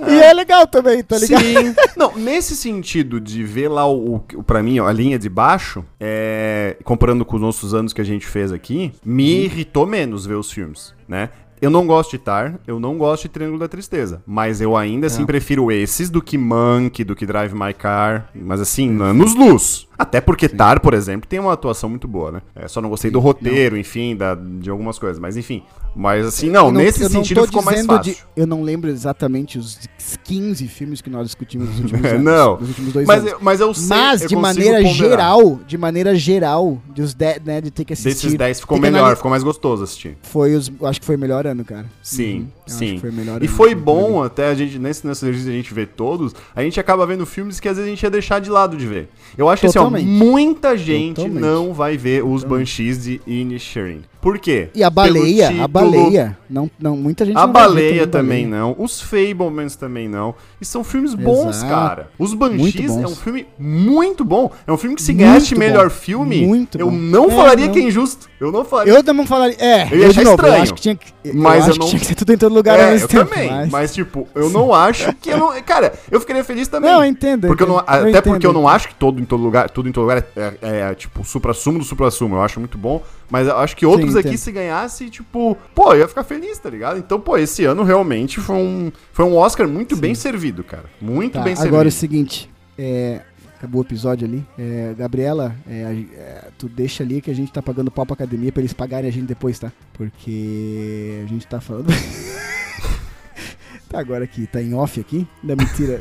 [0.08, 1.44] E é legal também, tá ligado?
[1.44, 1.76] Sim.
[1.98, 5.84] Não, nesse sentido de ver lá o, o para mim, ó, a linha de baixo,
[6.00, 10.36] é, comparando com os nossos anos que a gente fez aqui, me irritou menos ver
[10.36, 11.30] os filmes, né?
[11.62, 15.08] Eu não gosto de Tar, eu não gosto de Triângulo da Tristeza, mas eu ainda
[15.08, 15.26] assim É.
[15.26, 19.88] prefiro esses do que Monkey, do que Drive My Car, mas assim, anos luz.
[20.00, 22.42] Até porque Tar, por exemplo, tem uma atuação muito boa, né?
[22.56, 25.62] É, só não gostei do roteiro, enfim, da, de algumas coisas, mas enfim.
[25.96, 28.14] Mas assim, não, Eu nesse sentido ficou mais fácil.
[28.14, 29.78] de- eu não lembro exatamente os
[30.24, 32.24] 15 filmes que nós discutimos nos últimos anos.
[32.24, 32.58] não.
[32.60, 33.32] Nos últimos dois Mas anos.
[33.34, 34.94] eu, mas eu sei, Mas, eu de maneira ponderar.
[34.96, 38.10] geral, de maneira geral, dos de, né, de ter que assistir.
[38.10, 40.16] Desses 10 ficou melhor, ficou mais gostoso assistir.
[40.24, 41.86] Foi os, acho que foi o melhor ano, cara.
[42.02, 42.98] Sim, Uhum, eu sim.
[43.00, 46.34] foi melhor E foi bom até a gente, nesse, nesse exercício a gente vê todos,
[46.56, 48.86] a gente acaba vendo filmes que às vezes a gente ia deixar de lado de
[48.86, 49.10] ver.
[49.38, 51.42] Eu acho que assim, ó, muita gente Totalmente.
[51.42, 54.02] não vai ver os Banshees de Inisherin.
[54.22, 54.70] Por quê?
[54.76, 56.38] E a baleia, Pelo a título, baleia.
[56.50, 58.76] Não, não, muita gente A não vai ver baleia também não.
[58.78, 60.36] Os Fablemans também não.
[60.60, 61.70] E são filmes bons, Exato.
[61.74, 62.12] cara.
[62.20, 64.52] Os Banshees é um filme muito bom.
[64.68, 66.98] É um filme que se ganhasse melhor filme, Muito eu bom.
[66.98, 67.74] não É, falaria não.
[67.74, 68.29] que é injusto.
[68.40, 68.94] Eu não falaria.
[68.94, 69.58] Eu também falaria.
[69.60, 70.64] É, Eu ia eu achar de novo, eu estranho.
[70.64, 71.14] acho que tinha que.
[71.26, 72.92] eu Mas acho eu que não- tinha que ser tudo em todo lugar ao É,
[72.92, 73.30] mesmo eu tempo.
[73.30, 73.50] também.
[73.52, 73.94] mas- Mas...
[73.94, 75.50] tipo, eu não acho que eu não.
[75.64, 76.90] Cara, eu ficaria feliz também.
[76.90, 77.46] Não, eu entendo.
[77.46, 78.24] eu Porque eu não, até entendo.
[78.24, 80.80] porque eu não acho que todo em todo lugar, tudo em todo lugar é, é,
[80.92, 82.36] é, tipo supra-sumo do supra-sumo.
[82.38, 83.04] Eu acho muito bom.
[83.30, 84.40] Mas eu acho que outros aqui, entendo.
[84.40, 86.98] se ganhasse, tipo, pô, eu ia ficar feliz, tá ligado?
[86.98, 90.86] Então, pô, esse ano realmente foi um, foi um Oscar muito bem servido, cara.
[91.00, 91.88] Muito Tá, bem agora servido.
[91.90, 93.20] o seguinte, é,
[93.60, 94.44] acabou o episódio ali.
[94.58, 98.14] É, Gabriela, é, a- é, tu deixa ali que a gente tá pagando pau pra
[98.14, 99.70] academia pra eles pagarem a gente depois, tá?
[99.94, 101.88] Porque a gente tá falando.
[103.90, 105.28] tá agora aqui, tá em off aqui.
[105.44, 106.00] Não, mentira.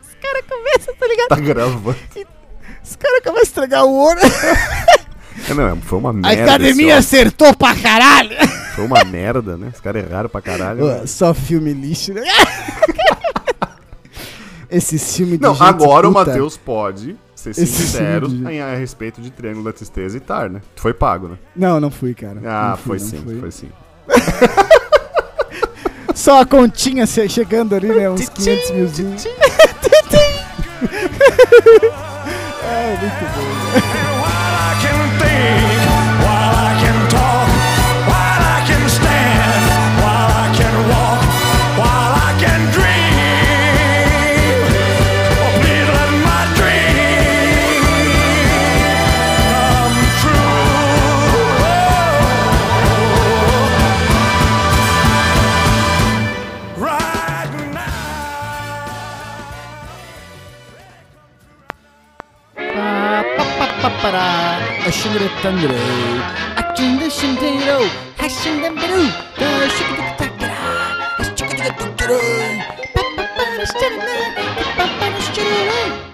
[0.00, 1.28] Os caras começam, tá ligado?
[1.28, 1.96] Tá gravando.
[2.82, 4.20] Os caras começam a estragar o ouro.
[5.48, 6.42] É, não, foi uma A merda.
[6.44, 8.36] academia esse acertou pra caralho.
[8.74, 9.70] Foi uma merda, né?
[9.74, 10.78] Os caras erraram pra caralho.
[10.80, 12.22] Pô, Só filme lixo, né?
[14.70, 16.24] Esses filmes de Não, gente agora o puta.
[16.26, 20.20] Matheus pode ser Esse sincero filme de- em- a respeito de Triângulo da Tristeza e
[20.20, 20.60] Tar, né?
[20.74, 21.36] Tu foi pago, né?
[21.54, 22.40] Não, não fui, cara.
[22.44, 23.40] Ah, Não fui, foi sim, fui.
[23.40, 23.68] foi sim.
[26.14, 28.08] Só a continha che- chegando ali, né?
[28.10, 29.14] Uns 500 milzinho.
[32.62, 33.35] é, muito bom.
[64.06, 65.66] 빠라 아쉬를 했던데
[66.54, 67.82] 아낀데 신대로
[68.16, 68.94] 하신단 배로
[69.36, 70.54] 더 쉽게 부탁해라
[71.18, 72.12] 아쉬 축구축구 뚝뚝
[72.94, 73.98] 빠빠빠라 시절은
[74.76, 76.05] 빠빠빠라 시절은